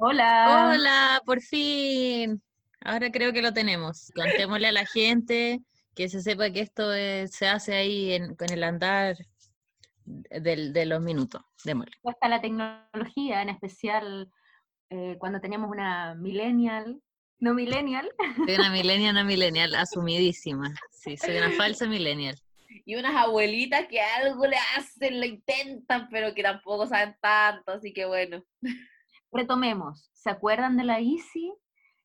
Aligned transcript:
Hola. 0.00 0.70
Hola, 0.74 1.22
por 1.26 1.40
fin. 1.40 2.40
Ahora 2.80 3.10
creo 3.10 3.32
que 3.32 3.42
lo 3.42 3.52
tenemos. 3.52 4.12
Contémosle 4.14 4.68
a 4.68 4.72
la 4.72 4.86
gente 4.86 5.60
que 5.94 6.08
se 6.08 6.22
sepa 6.22 6.50
que 6.50 6.60
esto 6.60 6.92
es- 6.94 7.32
se 7.32 7.48
hace 7.48 7.74
ahí 7.74 8.12
en, 8.12 8.36
con 8.36 8.50
el 8.52 8.62
andar 8.62 9.16
del- 10.04 10.72
de 10.72 10.86
los 10.86 11.00
minutos. 11.02 11.42
Démosle. 11.64 11.92
Cuesta 12.00 12.28
la 12.28 12.40
tecnología, 12.40 13.42
en 13.42 13.48
especial 13.48 14.30
eh, 14.90 15.16
cuando 15.18 15.40
teníamos 15.40 15.68
una 15.70 16.14
millennial, 16.14 17.02
no 17.40 17.52
millennial, 17.54 18.08
Soy 18.46 18.54
una 18.54 18.70
millennial, 18.70 19.14
no 19.16 19.24
millennial, 19.24 19.74
asumidísima. 19.74 20.72
Sí, 20.90 21.16
soy 21.16 21.36
una 21.36 21.50
falsa 21.50 21.86
millennial. 21.86 22.36
Y 22.86 22.94
unas 22.96 23.14
abuelitas 23.16 23.86
que 23.88 24.00
algo 24.00 24.46
le 24.46 24.56
hacen, 24.76 25.20
lo 25.20 25.26
intentan, 25.26 26.08
pero 26.10 26.32
que 26.34 26.42
tampoco 26.42 26.86
saben 26.86 27.16
tanto, 27.20 27.72
así 27.72 27.92
que 27.92 28.06
bueno. 28.06 28.44
Retomemos. 29.32 30.10
¿Se 30.14 30.30
acuerdan 30.30 30.76
de 30.76 30.84
la 30.84 31.00
Isi? 31.00 31.52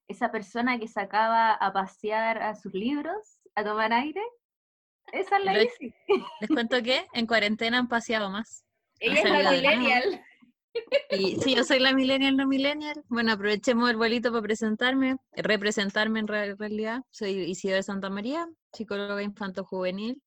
Esa 0.08 0.32
persona 0.32 0.80
que 0.80 0.88
sacaba 0.88 1.54
a 1.54 1.72
pasear 1.74 2.42
a 2.42 2.56
sus 2.56 2.74
libros, 2.74 3.40
a 3.56 3.64
tomar 3.64 3.94
aire. 3.94 4.22
Esa 5.12 5.38
es 5.38 5.46
la 5.46 5.54
Pero- 5.54 5.64
Isi. 5.66 5.94
¿Les 6.42 6.50
cuento 6.50 6.82
qué? 6.84 7.06
En 7.14 7.26
cuarentena 7.28 7.80
han 7.80 7.88
paseado 7.88 8.30
más. 8.30 8.66
Ella 9.00 9.22
es 9.22 9.44
la 9.44 9.52
millennial. 9.52 10.24
Y 11.12 11.36
sí, 11.40 11.56
yo 11.56 11.64
soy 11.64 11.80
la 11.80 11.94
millennial, 11.94 12.36
no 12.36 12.48
millennial. 12.48 13.04
Bueno, 13.08 13.34
aprovechemos 13.34 13.90
el 13.92 13.96
vuelito 13.98 14.32
para 14.32 14.42
presentarme, 14.42 15.18
representarme 15.34 16.20
en 16.20 16.28
re- 16.28 16.56
realidad. 16.56 17.02
Soy 17.12 17.32
Isidora 17.44 17.84
Santa 17.84 18.10
María, 18.10 18.48
psicóloga 18.72 19.22
infanto-juvenil, 19.22 20.22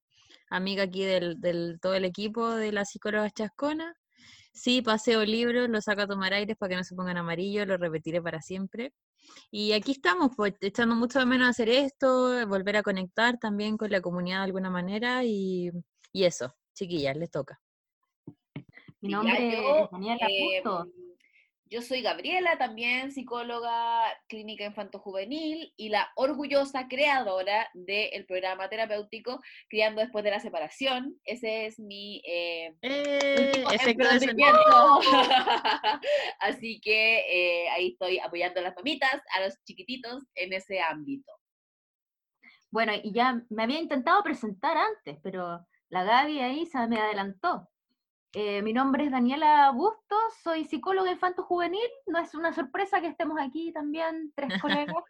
amiga 0.49 0.85
aquí 0.85 1.03
del, 1.05 1.41
del 1.41 1.79
todo 1.81 1.95
el 1.95 2.05
equipo 2.05 2.49
de 2.51 2.71
la 2.71 2.85
psicóloga 2.85 3.29
Chascona. 3.31 3.95
Sí, 4.57 4.81
paseo 4.81 5.23
libros, 5.23 5.69
los 5.69 5.85
saco 5.85 6.01
a 6.03 6.07
tomar 6.07 6.33
aires 6.33 6.57
para 6.57 6.71
que 6.71 6.77
no 6.77 6.85
se 6.85 6.95
pongan 6.95 7.19
amarillos, 7.19 7.67
lo 7.67 7.77
repetiré 7.77 8.23
para 8.23 8.41
siempre. 8.41 8.95
Y 9.51 9.73
aquí 9.73 9.93
estamos, 9.93 10.31
pues, 10.35 10.55
echando 10.63 10.95
mucho 10.95 11.19
de 11.19 11.27
menos 11.27 11.51
hacer 11.51 11.69
esto, 11.69 12.47
volver 12.49 12.79
a 12.79 12.83
conectar 12.83 13.39
también 13.39 13.77
con 13.77 13.91
la 13.91 14.01
comunidad 14.01 14.39
de 14.39 14.45
alguna 14.45 14.71
manera 14.71 15.25
y, 15.25 15.71
y 16.11 16.25
eso, 16.25 16.55
chiquillas, 16.75 17.19
les 17.19 17.31
toca. 17.31 17.61
Mi 19.03 19.11
ya 19.11 19.17
nombre 19.19 19.53
yo, 19.53 19.85
es 19.85 19.91
Daniela 19.91 20.27
eh, 20.27 20.63
Bustos. 20.63 20.89
Yo 21.69 21.83
soy 21.83 22.03
Gabriela, 22.03 22.59
también 22.59 23.11
psicóloga 23.11 24.05
clínica 24.29 24.65
infanto-juvenil 24.65 25.73
y 25.77 25.89
la 25.89 26.11
orgullosa 26.15 26.87
creadora 26.89 27.69
del 27.75 28.25
programa 28.27 28.69
terapéutico 28.69 29.41
Criando 29.69 30.01
después 30.01 30.25
de 30.25 30.31
la 30.31 30.41
separación. 30.41 31.19
Ese 31.25 31.67
es 31.67 31.81
mi 31.81 32.23
eh, 32.27 32.77
¡Eh! 32.83 33.65
emprendimiento. 33.85 35.01
Así 36.41 36.81
que 36.81 37.65
eh, 37.65 37.69
ahí 37.71 37.89
estoy 37.89 38.19
apoyando 38.19 38.61
a 38.61 38.65
las 38.65 38.77
mamitas, 38.77 39.21
a 39.37 39.41
los 39.43 39.63
chiquititos 39.65 40.23
en 40.35 40.53
ese 40.53 40.81
ámbito. 40.81 41.33
Bueno, 42.71 42.93
y 43.03 43.13
ya 43.13 43.43
me 43.49 43.65
había 43.65 43.81
intentado 43.81 44.23
presentar 44.23 44.77
antes, 44.77 45.19
pero 45.23 45.67
la 45.89 46.05
Gaby 46.05 46.41
ahí 46.41 46.67
se 46.67 46.87
me 46.87 46.99
adelantó. 46.99 47.69
Eh, 48.39 48.61
mi 48.61 48.75
nombre 48.75 49.07
es 49.07 49.11
Daniela 49.11 49.71
Bustos, 49.71 50.35
soy 50.43 50.67
psicóloga 50.67 51.11
infanto-juvenil. 51.11 51.89
No 52.07 52.19
es 52.19 52.35
una 52.35 52.53
sorpresa 52.53 53.01
que 53.01 53.07
estemos 53.07 53.41
aquí 53.41 53.73
también, 53.73 54.31
tres 54.37 54.49
colegas, 54.61 55.03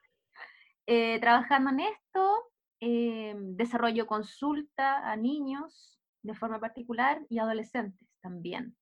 eh, 0.86 1.18
trabajando 1.18 1.70
en 1.70 1.80
esto. 1.80 2.44
Eh, 2.78 3.34
desarrollo 3.36 4.06
consulta 4.06 5.10
a 5.10 5.16
niños 5.16 5.98
de 6.22 6.34
forma 6.34 6.60
particular 6.60 7.20
y 7.28 7.40
adolescentes 7.40 8.06
también. 8.22 8.76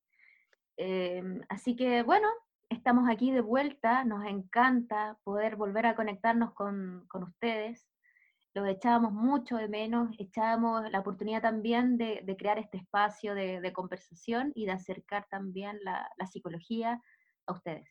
Así 1.48 1.74
que 1.74 2.02
bueno, 2.02 2.28
estamos 2.68 3.08
aquí 3.08 3.30
de 3.30 3.40
vuelta. 3.40 4.04
Nos 4.04 4.26
encanta 4.26 5.16
poder 5.24 5.56
volver 5.56 5.86
a 5.86 5.96
conectarnos 5.96 6.52
con, 6.52 7.06
con 7.08 7.22
ustedes 7.22 7.86
los 8.54 8.68
echábamos 8.68 9.12
mucho 9.12 9.56
de 9.56 9.68
menos, 9.68 10.10
echábamos 10.18 10.90
la 10.90 11.00
oportunidad 11.00 11.42
también 11.42 11.98
de, 11.98 12.22
de 12.24 12.36
crear 12.36 12.58
este 12.58 12.78
espacio 12.78 13.34
de, 13.34 13.60
de 13.60 13.72
conversación 13.72 14.52
y 14.54 14.66
de 14.66 14.72
acercar 14.72 15.26
también 15.28 15.78
la, 15.82 16.08
la 16.16 16.26
psicología 16.26 17.00
a 17.46 17.52
ustedes. 17.52 17.88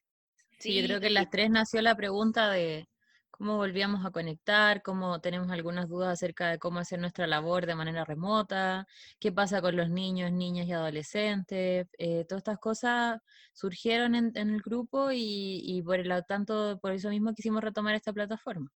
Sí, 0.60 0.80
yo 0.80 0.88
creo 0.88 1.00
que 1.02 1.08
en 1.08 1.16
las 1.16 1.30
tres 1.30 1.50
nació 1.50 1.82
la 1.82 1.96
pregunta 1.96 2.50
de 2.50 2.88
cómo 3.30 3.58
volvíamos 3.58 4.06
a 4.06 4.12
conectar, 4.12 4.82
cómo 4.84 5.20
tenemos 5.20 5.52
algunas 5.52 5.90
dudas 5.90 6.14
acerca 6.14 6.50
de 6.50 6.60
cómo 6.60 6.80
hacer 6.80 7.00
nuestra 7.00 7.28
labor 7.28 7.66
de 7.66 7.76
manera 7.76 8.06
remota, 8.06 8.88
qué 9.20 9.32
pasa 9.32 9.62
con 9.62 9.76
los 9.76 9.90
niños, 9.90 10.32
niñas 10.32 10.68
y 10.68 10.72
adolescentes. 10.72 11.88
eh, 11.98 12.26
todas 12.30 12.40
estas 12.42 12.60
cosas 12.60 13.20
surgieron 13.52 14.16
en, 14.16 14.32
en 14.36 14.52
el 14.52 14.62
grupo 14.62 15.12
y, 15.12 15.62
y 15.66 15.82
por 15.82 16.00
el 16.00 16.24
tanto, 16.26 16.80
por 16.80 16.92
eso 16.94 17.10
mismo 17.10 17.34
quisimos 17.34 17.62
retomar 17.64 17.96
esta 17.96 18.14
plataforma. 18.14 18.72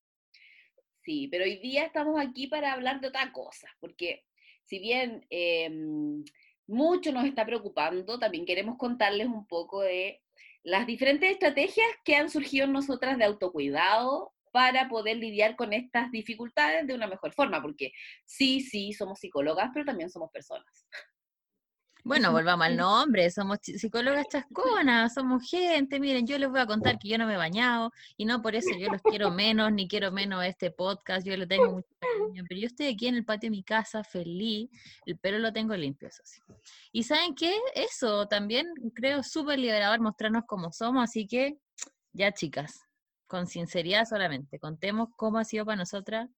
Sí, 1.07 1.29
pero 1.31 1.45
hoy 1.45 1.55
día 1.59 1.85
estamos 1.85 2.19
aquí 2.19 2.47
para 2.47 2.73
hablar 2.73 2.99
de 2.99 3.07
otra 3.07 3.31
cosa, 3.31 3.69
porque 3.79 4.25
si 4.65 4.77
bien 4.77 5.25
eh, 5.29 5.69
mucho 6.67 7.13
nos 7.13 7.23
está 7.23 7.45
preocupando, 7.45 8.19
también 8.19 8.45
queremos 8.45 8.77
contarles 8.77 9.27
un 9.27 9.47
poco 9.47 9.79
de 9.83 10.21
las 10.63 10.85
diferentes 10.85 11.31
estrategias 11.31 11.87
que 12.03 12.17
han 12.17 12.29
surgido 12.29 12.65
en 12.65 12.73
nosotras 12.73 13.17
de 13.17 13.23
autocuidado 13.23 14.33
para 14.51 14.89
poder 14.89 15.15
lidiar 15.15 15.55
con 15.55 15.71
estas 15.71 16.11
dificultades 16.11 16.85
de 16.85 16.93
una 16.93 17.07
mejor 17.07 17.31
forma, 17.31 17.61
porque 17.61 17.93
sí, 18.25 18.59
sí, 18.59 18.91
somos 18.91 19.19
psicólogas, 19.19 19.69
pero 19.73 19.85
también 19.85 20.09
somos 20.09 20.29
personas. 20.29 20.85
Bueno, 22.07 22.31
volvamos 22.31 22.65
al 22.65 22.77
nombre, 22.77 23.29
somos 23.29 23.57
psicólogas 23.61 24.27
chasconas, 24.31 25.13
somos 25.13 25.43
gente, 25.49 25.99
miren, 25.99 26.25
yo 26.25 26.37
les 26.37 26.49
voy 26.49 26.61
a 26.61 26.65
contar 26.65 26.97
que 26.97 27.09
yo 27.09 27.17
no 27.17 27.27
me 27.27 27.33
he 27.33 27.37
bañado 27.37 27.91
y 28.15 28.23
no 28.23 28.41
por 28.41 28.55
eso 28.55 28.69
yo 28.79 28.89
los 28.89 29.01
quiero 29.01 29.29
menos, 29.29 29.73
ni 29.73 29.89
quiero 29.89 30.09
menos 30.13 30.45
este 30.45 30.71
podcast, 30.71 31.27
yo 31.27 31.35
le 31.35 31.45
tengo 31.45 31.69
mucho 31.69 31.89
cariño, 31.99 32.45
pero 32.47 32.61
yo 32.61 32.67
estoy 32.67 32.87
aquí 32.87 33.07
en 33.07 33.15
el 33.15 33.25
patio 33.25 33.47
de 33.47 33.57
mi 33.57 33.61
casa 33.61 34.05
feliz, 34.05 34.69
el 35.05 35.17
pelo 35.17 35.37
lo 35.39 35.51
tengo 35.51 35.75
limpio, 35.75 36.07
eso 36.07 36.21
sí. 36.23 36.41
Y 36.93 37.03
¿saben 37.03 37.35
qué? 37.35 37.53
Eso 37.75 38.25
también 38.29 38.67
creo 38.95 39.21
súper 39.21 39.59
liberador 39.59 39.99
mostrarnos 39.99 40.45
cómo 40.47 40.71
somos, 40.71 41.03
así 41.03 41.27
que 41.27 41.57
ya 42.13 42.31
chicas, 42.31 42.79
con 43.27 43.47
sinceridad 43.47 44.05
solamente, 44.05 44.59
contemos 44.59 45.09
cómo 45.17 45.39
ha 45.39 45.43
sido 45.43 45.65
para 45.65 45.75
nosotras 45.75 46.29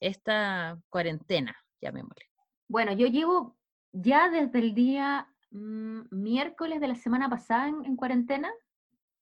esta 0.00 0.78
cuarentena, 0.90 1.56
llamémosle. 1.80 2.26
Bueno, 2.68 2.92
yo 2.92 3.06
llevo 3.06 3.56
ya 3.94 4.28
desde 4.28 4.58
el 4.58 4.74
día 4.74 5.28
mm, 5.50 6.00
miércoles 6.10 6.80
de 6.80 6.88
la 6.88 6.96
semana 6.96 7.28
pasada 7.30 7.68
en, 7.68 7.84
en 7.84 7.96
cuarentena, 7.96 8.50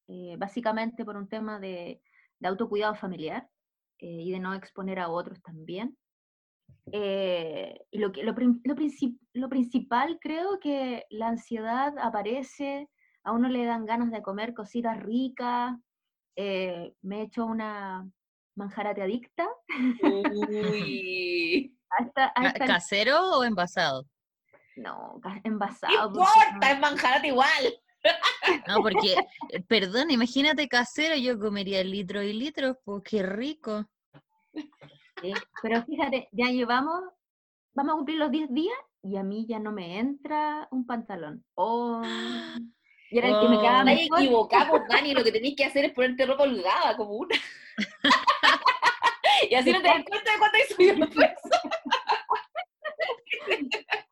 eh, 0.09 0.37
básicamente 0.38 1.05
por 1.05 1.16
un 1.16 1.28
tema 1.28 1.60
de, 1.60 2.03
de 2.38 2.49
autocuidado 2.49 2.94
familiar 2.94 3.49
eh, 3.99 4.22
y 4.22 4.31
de 4.33 4.41
no 4.41 4.55
exponer 4.55 4.99
a 4.99 5.09
otros 5.10 5.41
también. 5.43 5.97
Eh, 6.91 7.78
y 7.91 7.99
lo, 7.99 8.12
que, 8.12 8.22
lo, 8.25 8.33
lo 8.33 8.75
princip- 8.75 9.21
lo 9.34 9.49
principal 9.49 10.19
creo 10.21 10.59
que 10.59 11.04
la 11.10 11.28
ansiedad 11.28 11.97
aparece, 11.99 12.89
a 13.25 13.33
uno 13.33 13.49
le 13.49 13.65
dan 13.65 13.84
ganas 13.87 14.10
de 14.10 14.22
comer 14.22 14.54
cositas 14.54 14.99
ricas, 15.00 15.77
eh, 16.37 16.94
me 17.03 17.21
he 17.21 17.22
hecho 17.25 17.44
una 17.44 18.09
manjarate 18.56 19.03
adicta, 19.03 19.47
Uy, 20.33 21.78
hasta, 21.91 22.27
hasta 22.28 22.65
¿Casero 22.66 23.39
o 23.39 23.44
envasado? 23.44 24.04
No, 24.77 25.21
no 25.22 25.41
envasado. 25.44 26.12
porque 26.12 26.28
importa, 26.41 26.69
no- 26.69 26.75
es 26.75 26.81
manjarate 26.81 27.28
igual. 27.28 27.75
No, 28.66 28.81
porque, 28.83 29.15
eh, 29.50 29.62
perdón, 29.69 30.10
imagínate 30.10 30.66
casero, 30.69 31.15
yo 31.15 31.38
comería 31.38 31.84
litros 31.84 32.25
y 32.25 32.33
litros, 32.33 32.77
pues 32.84 33.03
qué 33.09 33.22
rico. 33.22 33.84
Sí, 34.53 35.33
pero 35.62 35.84
fíjate, 35.84 36.28
ya 36.33 36.47
llevamos, 36.47 37.00
vamos 37.75 37.93
a 37.93 37.97
cumplir 37.97 38.19
los 38.19 38.31
10 38.33 38.53
días 38.53 38.75
y 39.05 39.16
a 39.16 39.22
mí 39.22 39.47
ya 39.49 39.60
no 39.60 39.71
me 39.71 40.00
entra 40.00 40.66
un 40.72 40.84
pantalón. 40.84 41.44
Oh, 41.54 42.03
y 43.09 43.19
era 43.19 43.28
el 43.28 43.41
que 43.41 43.49
me 43.49 43.60
quedaba 43.60 43.84
Oh. 43.84 43.89
Estás 43.89 44.00
mejor. 44.00 44.19
equivocado, 44.21 44.84
Dani, 44.89 45.15
lo 45.15 45.22
que 45.22 45.31
tenéis 45.33 45.54
que 45.56 45.65
hacer 45.66 45.84
es 45.84 45.93
ponerte 45.93 46.27
ropa 46.27 46.43
holgada, 46.43 46.97
como 46.97 47.13
una. 47.13 47.36
y 49.48 49.54
así 49.54 49.71
no 49.71 49.80
te 49.80 49.86
das 49.89 50.04
cuenta 50.04 50.33
de 50.33 50.39
cuánto 50.39 50.57
hay 50.57 50.65
subido 50.74 50.92
el 50.95 51.09
peso. 51.09 51.33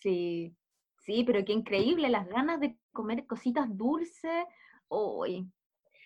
Sí, 0.00 0.54
sí, 0.98 1.24
pero 1.24 1.44
qué 1.44 1.52
increíble, 1.52 2.08
las 2.08 2.26
ganas 2.28 2.60
de 2.60 2.76
comer 2.92 3.26
cositas 3.26 3.66
dulces. 3.76 4.44
Uy, 4.88 5.46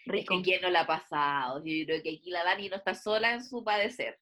Es 0.07 0.13
rico. 0.13 0.35
que 0.37 0.43
quién 0.43 0.63
no 0.63 0.71
la 0.71 0.81
ha 0.83 0.87
pasado. 0.87 1.59
Yo 1.65 1.85
creo 1.87 2.03
que 2.03 2.17
aquí 2.17 2.31
la 2.31 2.45
Dani 2.45 2.69
no 2.69 2.77
está 2.77 2.95
sola 2.95 3.33
en 3.35 3.45
su 3.45 3.63
padecer. 3.65 4.19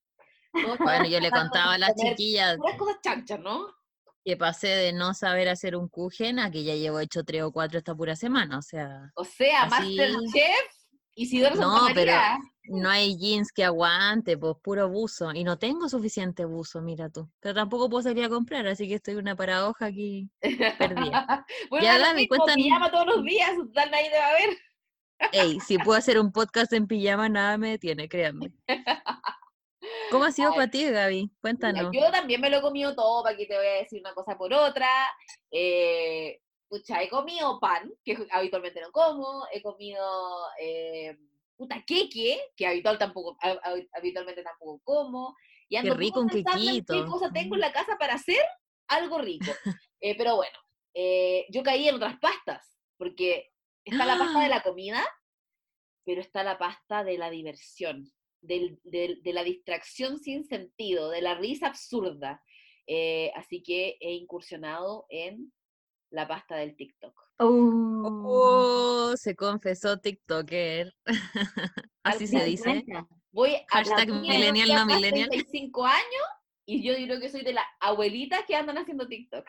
Bueno, 0.79 1.07
yo 1.09 1.19
le 1.21 1.31
contaba 1.31 1.75
a 1.75 1.79
las 1.79 1.95
chiquillas 1.97 2.59
cosas 2.79 3.01
chanchas, 3.03 3.41
¿no? 3.41 3.69
que 4.25 4.37
pasé 4.37 4.69
de 4.69 4.93
no 4.93 5.15
saber 5.15 5.49
hacer 5.49 5.75
un 5.75 5.89
kuchen 5.89 6.39
a 6.39 6.49
que 6.51 6.63
ya 6.63 6.75
llevo 6.77 7.01
hecho 7.01 7.25
tres 7.25 7.43
o 7.43 7.51
cuatro 7.51 7.79
esta 7.79 7.93
pura 7.95 8.15
semana, 8.15 8.59
o 8.59 8.63
sea, 8.63 9.11
O 9.17 9.25
sea, 9.25 9.63
Así- 9.65 9.97
Masterchef, 9.97 10.67
Isidoro 11.17 11.57
No, 11.57 11.79
Santa 11.79 11.95
pero- 11.95 12.13
María. 12.13 12.39
No 12.65 12.89
hay 12.89 13.17
jeans 13.17 13.53
que 13.53 13.65
aguante, 13.65 14.39
pues 14.39 14.57
puro 14.63 14.89
buzo, 14.89 15.33
y 15.33 15.45
no 15.45 15.59
tengo 15.59 15.89
suficiente 15.89 16.45
buzo, 16.45 16.81
mira 16.81 17.09
tú, 17.11 17.29
pero 17.41 17.55
tampoco 17.55 17.89
puedo 17.91 18.03
salir 18.03 18.25
a 18.25 18.29
comprar, 18.29 18.67
así 18.67 18.89
que 18.89 18.95
estoy 18.95 19.15
una 19.15 19.37
paradoja 19.37 19.87
aquí 19.87 20.31
perdida. 20.41 21.47
bueno, 21.71 21.85
Ya, 21.85 21.99
da 21.99 22.15
pijama 22.55 22.91
todos 22.91 23.07
los 23.07 23.25
días, 23.25 23.51
tal 23.75 23.91
nadie 23.91 24.11
te 24.11 24.19
va 24.19 24.29
a 24.29 24.33
ver. 24.33 24.59
Ey, 25.33 25.61
si 25.61 25.79
puedo 25.79 25.99
hacer 25.99 26.19
un 26.19 26.33
podcast 26.33 26.73
en 26.73 26.87
pijama, 26.87 27.29
nada 27.29 27.59
me 27.59 27.71
detiene, 27.71 28.09
créanme. 28.09 28.53
¿Cómo 30.11 30.25
ha 30.25 30.33
sido 30.33 30.55
para 30.55 30.71
ti, 30.71 30.85
Gaby? 30.85 31.17
Mira, 31.17 31.33
Cuéntanos. 31.41 31.91
Yo 31.93 32.11
también 32.11 32.41
me 32.41 32.51
lo 32.51 32.59
he 32.59 32.63
comido 32.63 32.95
todo, 32.95 33.23
para 33.23 33.37
que 33.37 33.47
te 33.47 33.57
voy 33.57 33.67
a 33.67 33.83
decir 33.83 34.01
una 34.01 34.15
cosa 34.15 34.37
por 34.37 34.53
otra. 34.53 34.89
Eh, 35.51 36.41
pucha, 36.69 37.03
he 37.03 37.09
comido 37.09 37.59
pan, 37.59 37.93
que 38.05 38.17
habitualmente 38.31 38.81
no 38.81 38.93
como, 38.93 39.47
he 39.53 39.63
comido 39.63 40.05
eh, 40.61 41.17
puta 41.63 41.83
queque, 41.87 42.41
que 42.57 42.67
habitual 42.67 42.99
tampoco, 42.99 43.37
hab- 43.41 43.61
hab- 43.63 43.89
habitualmente 43.93 44.43
tampoco 44.43 44.81
como. 44.85 45.37
Y 45.69 45.77
ando 45.77 45.95
rico 45.95 46.15
como 46.17 46.25
un 46.25 46.31
quequito. 46.31 46.93
¿Qué 46.95 47.05
cosa 47.11 47.31
tengo 47.33 47.55
en 47.55 47.61
la 47.61 47.73
casa 47.73 47.97
para 47.99 48.15
hacer 48.15 48.45
algo 48.89 49.19
rico? 49.19 49.47
Eh, 50.05 50.17
pero 50.19 50.35
bueno, 50.35 50.59
eh, 50.95 51.47
yo 51.51 51.63
caí 51.63 51.87
en 51.89 51.95
otras 51.95 52.19
pastas, 52.19 52.77
porque 52.99 53.53
está 53.85 54.05
la 54.05 54.19
pasta 54.19 54.41
de 54.43 54.49
la 54.49 54.63
comida, 54.65 55.05
pero 56.05 56.21
está 56.21 56.43
la 56.43 56.59
pasta 56.59 57.05
de 57.05 57.17
la 57.19 57.31
diversión, 57.31 58.11
del- 58.41 58.81
del- 58.83 59.23
de 59.23 59.33
la 59.33 59.45
distracción 59.45 60.19
sin 60.19 60.45
sentido, 60.45 61.09
de 61.11 61.23
la 61.23 61.37
risa 61.37 61.69
absurda. 61.69 62.43
Eh, 62.89 63.31
así 63.37 63.63
que 63.63 63.97
he 64.01 64.13
incursionado 64.15 65.07
en 65.09 65.53
la 66.13 66.29
pasta 66.29 66.57
del 66.57 66.77
TikTok. 66.77 67.15
Oh, 67.39 68.23
Oh, 68.25 69.17
se 69.17 69.35
confesó 69.35 69.99
TikToker. 69.99 70.95
Así 72.05 72.27
se 72.27 72.45
dice. 72.45 72.65
cuenta. 72.85 73.07
Voy 73.33 73.55
a 73.55 73.65
Hashtag 73.69 74.09
la 74.11 74.21
millennial, 74.21 74.69
tengo 74.69 74.81
no 74.81 74.87
millennial. 74.87 75.29
35 75.31 75.87
años 75.87 76.25
y 76.67 76.83
yo 76.83 76.95
digo 76.95 77.19
que 77.19 77.29
soy 77.29 77.43
de 77.43 77.55
las 77.55 77.65
abuelitas 77.81 78.45
que 78.47 78.55
andan 78.55 78.79
haciendo 78.79 79.09
TikTok. 79.09 79.47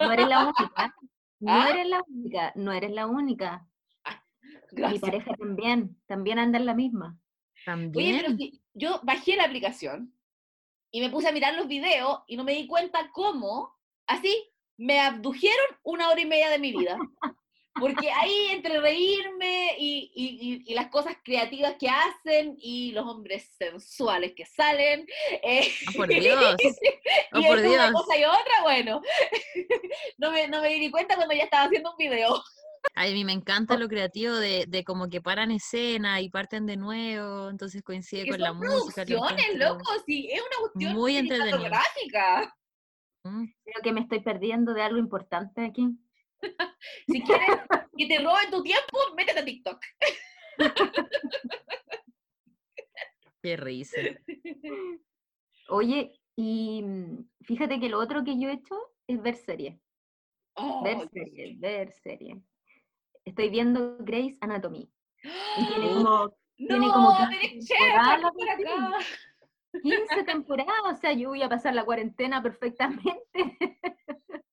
No 0.00 0.12
eres 0.12 0.28
la 0.28 0.40
única. 0.44 0.94
No 1.40 1.52
¿Ah? 1.52 1.68
eres 1.70 1.88
la 1.88 2.00
única. 2.06 2.52
No 2.54 2.72
eres 2.72 2.90
la 2.92 3.06
única. 3.06 3.66
Mi 4.06 4.14
Gracias. 4.72 5.00
pareja 5.02 5.32
también. 5.34 6.00
También 6.06 6.38
anda 6.38 6.58
en 6.58 6.64
la 6.64 6.74
misma. 6.74 7.18
Oye, 7.66 7.90
pero 8.16 8.28
También. 8.28 8.36
si 8.38 8.62
yo 8.72 9.00
bajé 9.02 9.36
la 9.36 9.44
aplicación 9.44 10.14
y 10.90 11.00
me 11.00 11.10
puse 11.10 11.28
a 11.28 11.32
mirar 11.32 11.54
los 11.54 11.66
videos 11.68 12.20
y 12.28 12.36
no 12.36 12.44
me 12.44 12.54
di 12.54 12.66
cuenta 12.66 13.10
cómo, 13.12 13.76
así, 14.06 14.53
me 14.76 15.00
abdujeron 15.00 15.66
una 15.82 16.08
hora 16.10 16.20
y 16.20 16.26
media 16.26 16.48
de 16.50 16.58
mi 16.58 16.72
vida. 16.72 16.98
Porque 17.80 18.08
ahí 18.08 18.46
entre 18.52 18.80
reírme 18.80 19.70
y, 19.78 20.12
y- 20.14 20.38
y- 20.40 20.62
y 20.70 20.74
las 20.74 20.88
cosas 20.90 21.16
creativas 21.24 21.74
que 21.78 21.88
hacen 21.88 22.54
y 22.56 22.92
los 22.92 23.04
hombres 23.04 23.50
sensuales 23.58 24.32
que 24.36 24.46
salen. 24.46 25.04
eh, 25.42 25.72
Oh, 25.88 25.92
por 25.96 26.08
Dios. 26.08 26.56
Oh, 27.32 27.38
y 27.40 27.46
por 27.46 27.58
entre 27.58 27.70
una 27.70 27.88
Dios. 27.88 27.92
cosa 28.00 28.16
y 28.16 28.24
otra, 28.24 28.62
bueno, 28.62 29.02
no 30.18 30.30
me, 30.30 30.46
no 30.46 30.62
me 30.62 30.68
di 30.74 30.88
cuenta 30.90 31.16
cuando 31.16 31.34
ya 31.34 31.44
estaba 31.44 31.64
haciendo 31.64 31.90
un 31.90 31.96
video. 31.96 32.40
A 32.94 33.06
mí 33.06 33.24
me 33.24 33.32
encanta 33.32 33.76
lo 33.76 33.88
creativo 33.88 34.34
de, 34.36 34.66
de 34.68 34.84
como 34.84 35.08
que 35.08 35.20
paran 35.20 35.50
escena 35.50 36.20
y 36.20 36.28
parten 36.30 36.66
de 36.66 36.76
nuevo, 36.76 37.48
entonces 37.50 37.82
coincide 37.82 38.22
Que 38.24 38.30
con 38.30 38.40
la 38.40 38.48
son 38.50 38.58
música. 38.58 39.04
lo 39.04 39.18
producciones, 39.20 39.54
loco, 39.58 39.84
sí, 40.06 40.28
es 40.30 40.40
una 40.40 40.56
cuestión 40.60 40.92
muy 40.92 41.16
cinematográfica. 41.16 42.54
Mm. 43.24 43.46
Creo 43.64 43.82
que 43.82 43.92
me 43.92 44.00
estoy 44.00 44.20
perdiendo 44.20 44.74
de 44.74 44.82
algo 44.82 44.98
importante 44.98 45.64
aquí. 45.64 45.98
Si 47.08 47.22
quieres 47.22 47.48
que 47.96 48.06
te 48.06 48.18
roben 48.18 48.50
tu 48.50 48.62
tiempo, 48.62 48.98
métete 49.16 49.40
a 49.40 49.44
TikTok. 49.44 49.80
Qué 53.42 53.56
risa. 53.56 54.00
Oye, 55.68 56.12
y 56.36 56.82
mm, 56.82 57.28
fíjate 57.42 57.80
que 57.80 57.88
lo 57.88 57.98
otro 57.98 58.22
que 58.24 58.38
yo 58.38 58.50
he 58.50 58.54
hecho 58.54 58.76
es 59.06 59.20
ver 59.22 59.36
series. 59.36 59.80
Ver 60.82 60.98
Ay, 60.98 61.08
series, 61.12 61.60
ver 61.60 61.92
series. 61.92 62.36
Estoy 63.24 63.48
viendo 63.48 63.96
Grey's 64.00 64.36
Anatomy. 64.40 64.90
Y 65.22 65.66
tiene 65.66 65.86
Oh. 65.96 66.02
como 66.04 66.34
tiene 66.56 66.86
no, 66.86 66.92
como 66.92 67.16
15 67.16 67.74
Derek 69.82 70.08
temporadas 70.08 70.16
Shepard, 70.16 70.16
la 70.16 70.16
por 70.16 70.20
acá. 70.20 70.24
cuestión. 70.24 70.24
15 70.24 70.24
temporadas, 70.24 70.98
o 70.98 71.00
sea, 71.00 71.12
yo 71.12 71.28
voy 71.30 71.42
a 71.42 71.48
pasar 71.48 71.74
la 71.74 71.84
cuarentena 71.84 72.42
perfectamente. 72.42 73.22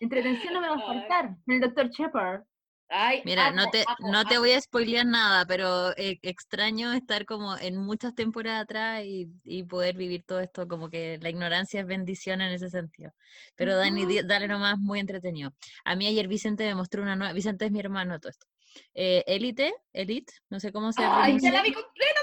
Entretención 0.00 0.54
no 0.54 0.60
me 0.60 0.68
va 0.68 0.74
a 0.76 0.80
faltar. 0.86 1.36
El 1.46 1.60
doctor 1.60 1.88
Shepard. 1.90 2.42
Ay, 2.88 3.20
Mira, 3.24 3.50
no 3.50 3.62
amo, 3.62 3.70
te, 3.72 3.80
amo, 3.84 4.12
no 4.12 4.24
te 4.24 4.34
amo. 4.36 4.42
voy 4.42 4.52
a 4.52 4.60
spoilear 4.60 5.04
nada, 5.06 5.44
pero 5.44 5.90
eh, 5.96 6.20
extraño 6.22 6.92
estar 6.92 7.24
como 7.26 7.56
en 7.58 7.76
muchas 7.76 8.14
temporadas 8.14 8.62
atrás 8.62 9.02
y, 9.04 9.28
y 9.42 9.64
poder 9.64 9.96
vivir 9.96 10.22
todo 10.24 10.38
esto, 10.38 10.68
como 10.68 10.88
que 10.88 11.18
la 11.20 11.28
ignorancia 11.30 11.80
es 11.80 11.86
bendición 11.86 12.40
en 12.42 12.52
ese 12.52 12.70
sentido. 12.70 13.10
Pero 13.56 13.76
Dani, 13.76 14.06
di- 14.06 14.22
dale 14.22 14.46
nomás, 14.46 14.78
muy 14.78 15.00
entretenido. 15.00 15.50
A 15.84 15.96
mí 15.96 16.06
ayer 16.06 16.28
Vicente 16.28 16.64
me 16.64 16.76
mostró 16.76 17.02
una 17.02 17.16
nueva, 17.16 17.32
Vicente 17.32 17.64
es 17.64 17.72
mi 17.72 17.80
hermano, 17.80 18.20
todo 18.20 18.30
esto. 18.30 18.46
Eh, 18.94 19.24
Élite, 19.26 19.74
Elite, 19.92 20.32
no 20.48 20.60
sé 20.60 20.70
cómo 20.70 20.92
se 20.92 21.02
Ay, 21.02 21.40
ya 21.40 21.50
la 21.50 21.62
vi 21.62 21.72
completa. 21.72 22.20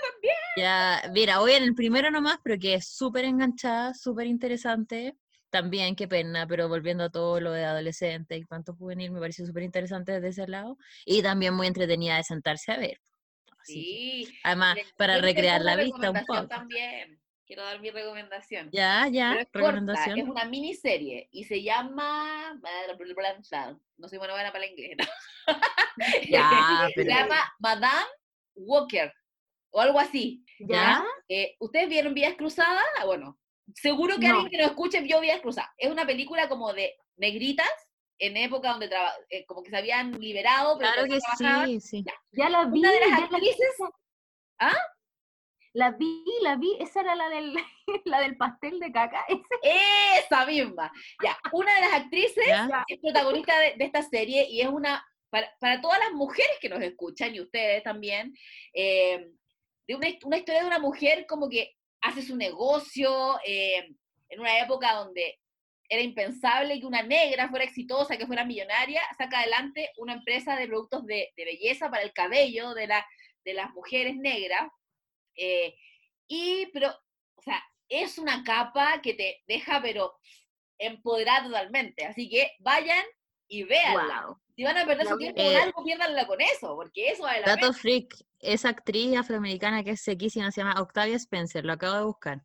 Ya, 0.56 1.02
mira, 1.14 1.40
voy 1.40 1.54
en 1.54 1.64
el 1.64 1.74
primero 1.74 2.12
nomás, 2.12 2.38
pero 2.44 2.60
que 2.60 2.76
es 2.76 2.88
súper 2.88 3.26
enganchada, 3.26 3.94
súper 3.94 4.28
interesante. 4.28 5.16
También, 5.50 5.96
qué 5.96 6.08
pena, 6.08 6.46
pero 6.48 6.68
volviendo 6.68 7.04
a 7.06 7.10
todo 7.10 7.40
lo 7.40 7.52
de 7.52 7.64
adolescente 7.66 8.38
y 8.38 8.44
cuanto 8.44 8.76
juvenil, 8.76 9.12
me 9.12 9.20
pareció 9.20 9.46
súper 9.46 9.64
interesante 9.64 10.12
desde 10.14 10.30
ese 10.30 10.48
lado. 10.48 10.78
Y 11.06 11.22
también 11.24 11.54
muy 11.54 11.68
entretenida 11.68 12.18
de 12.18 12.24
sentarse 12.24 12.72
a 12.72 12.78
ver. 12.78 13.00
Así 13.62 13.74
que, 14.26 14.32
Sí. 14.32 14.40
además, 14.44 14.78
para 14.98 15.20
recrear 15.20 15.62
la 15.62 15.76
vista 15.76 16.12
un 16.12 16.20
poco. 16.26 16.48
También. 16.48 17.20
Quiero 17.46 17.64
dar 17.64 17.80
mi 17.82 17.92
recomendación. 17.92 18.70
Ya, 18.72 19.08
ya, 19.10 19.34
es 19.34 19.46
corta, 19.46 19.60
recomendación. 19.60 20.18
es 20.18 20.28
una 20.28 20.46
miniserie 20.46 21.28
y 21.32 21.44
se 21.44 21.62
llama. 21.62 22.60
No 23.98 24.08
soy 24.08 24.18
buena, 24.18 24.34
buena 24.34 24.52
para 24.52 24.64
el 24.66 24.72
inglés. 24.72 24.98
¿no? 24.98 25.06
Ya, 26.30 26.88
se 26.88 26.94
pero- 27.04 27.10
llama 27.10 27.54
Madame 27.60 28.08
Walker 28.56 29.14
o 29.74 29.82
algo 29.82 30.00
así. 30.00 30.46
¿Ya? 30.60 31.04
Eh, 31.28 31.56
¿Ustedes 31.60 31.90
vieron 31.90 32.14
Vías 32.14 32.36
Cruzadas? 32.36 32.86
Ah, 33.00 33.06
Bueno, 33.06 33.40
seguro 33.76 34.18
que 34.18 34.28
No. 34.28 34.36
alguien 34.36 34.52
que 34.52 34.58
nos 34.58 34.68
escuche 34.68 35.02
vio 35.02 35.20
Vías 35.20 35.42
Cruzadas. 35.42 35.72
Es 35.78 35.92
una 35.92 36.06
película 36.06 36.48
como 36.48 36.72
de 36.74 36.96
negritas 37.18 37.68
en 38.20 38.38
época 38.38 38.70
donde 38.72 38.88
traba- 38.88 39.14
eh, 39.30 39.46
como 39.46 39.64
que 39.64 39.72
se 39.72 39.78
habían 39.78 40.20
liberado, 40.20 40.78
pero 40.78 40.92
Claro 40.94 41.08
que 41.10 41.20
trabajaban. 41.20 41.68
sí, 41.68 41.82
sí. 41.82 42.06
Ya 42.32 42.50
la 42.50 42.66
vi. 42.66 42.80
Una 42.80 42.92
de 42.92 43.00
las 43.00 43.10
ya 43.10 43.20
la- 43.20 43.26
actrices- 43.26 43.90
¿Ah? 44.60 44.78
La 45.74 45.90
vi, 45.92 46.24
la 46.42 46.56
vi. 46.56 46.78
Esa 46.80 47.02
era 47.02 47.16
la 47.16 47.30
del, 47.30 47.56
la 48.06 48.20
del 48.22 48.38
pastel 48.38 48.80
de 48.80 48.92
caca. 48.92 49.26
Ese. 49.64 50.20
Esa 50.20 50.46
misma. 50.46 50.92
Ya, 51.24 51.36
una 51.52 51.74
de 51.76 51.82
las 51.82 51.94
actrices 51.94 52.46
¿Ya? 52.48 52.84
es 52.88 53.00
protagonista 53.02 53.58
de, 53.60 53.74
de 53.76 53.86
esta 53.86 54.04
serie 54.04 54.46
y 54.50 54.62
es 54.62 54.68
una, 54.68 55.04
para, 55.32 55.52
para 55.60 55.82
todas 55.82 55.98
las 56.00 56.12
mujeres 56.12 56.58
que 56.62 56.70
nos 56.70 56.82
escuchan 56.82 57.34
y 57.34 57.42
ustedes 57.42 57.82
también, 57.82 58.36
eh, 58.74 59.32
de 59.88 59.96
una, 59.96 60.08
una 60.24 60.38
historia 60.38 60.62
de 60.62 60.68
una 60.68 60.80
mujer 60.80 61.26
como 61.28 61.50
que 61.50 61.76
hace 62.02 62.22
su 62.22 62.36
negocio 62.36 63.40
eh, 63.46 63.96
en 64.30 64.40
una 64.40 64.60
época 64.60 64.94
donde 64.94 65.40
era 65.90 66.02
impensable 66.02 66.80
que 66.80 66.86
una 66.86 67.04
negra 67.04 67.50
fuera 67.50 67.66
exitosa, 67.66 68.18
que 68.18 68.26
fuera 68.26 68.46
millonaria, 68.46 69.02
saca 69.18 69.40
adelante 69.40 69.92
una 69.98 70.14
empresa 70.14 70.56
de 70.56 70.68
productos 70.68 71.06
de, 71.06 71.32
de 71.36 71.46
belleza 71.46 71.90
para 71.90 72.04
el 72.04 72.14
cabello 72.14 72.74
de, 72.74 72.88
la, 72.88 73.06
de 73.46 73.54
las 73.54 73.72
mujeres 73.72 74.16
negras. 74.16 74.72
eh, 75.36 75.76
y, 76.28 76.68
pero, 76.74 76.90
o 77.36 77.42
sea, 77.42 77.62
es 77.90 78.18
una 78.18 78.44
capa 78.44 79.02
que 79.02 79.14
te 79.14 79.44
deja, 79.46 79.82
pero 79.82 80.16
empoderada 80.80 81.46
totalmente. 81.46 82.06
Así 82.06 82.30
que 82.30 82.54
vayan 82.60 83.06
y 83.48 83.64
véanla. 83.64 84.26
Wow. 84.26 84.42
Si 84.56 84.64
van 84.64 84.78
a 84.78 84.86
perder 84.86 85.08
su 85.08 85.18
tiempo 85.18 85.42
con 85.42 85.52
Eh, 85.52 85.58
algo, 85.58 85.84
piérdanla 85.84 86.28
con 86.28 86.40
eso, 86.42 86.76
porque 86.76 87.10
eso 87.10 87.24
vale 87.24 87.40
la 87.40 87.46
pena. 87.46 87.56
Dato 87.62 87.74
freak, 87.74 88.14
esa 88.40 88.70
actriz 88.70 89.18
afroamericana 89.18 89.84
que 89.84 89.92
es 89.92 90.02
sequísima 90.02 90.52
se 90.52 90.62
llama 90.62 90.80
Octavia 90.80 91.16
Spencer, 91.16 91.66
lo 91.66 91.74
acabo 91.74 91.96
de 91.98 92.04
buscar. 92.06 92.42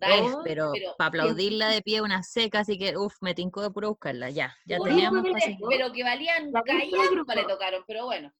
Dale, 0.00 0.22
Uf, 0.22 0.36
pero, 0.44 0.70
pero- 0.72 0.94
para 0.96 1.08
aplaudirla 1.08 1.68
de 1.68 1.82
pie 1.82 2.00
una 2.00 2.22
seca, 2.22 2.60
así 2.60 2.78
que 2.78 2.96
uff, 2.96 3.14
me 3.20 3.34
tincó 3.34 3.60
de 3.60 3.70
puro 3.70 3.90
buscarla. 3.90 4.30
Ya, 4.30 4.56
ya 4.64 4.80
Uy, 4.80 4.88
teníamos 4.90 5.22
pero- 5.68 5.92
que 5.92 6.02
valían 6.04 6.50
callampa 6.52 7.10
grupo. 7.10 7.32
le 7.34 7.44
tocaron, 7.44 7.84
pero 7.86 8.06
bueno, 8.06 8.32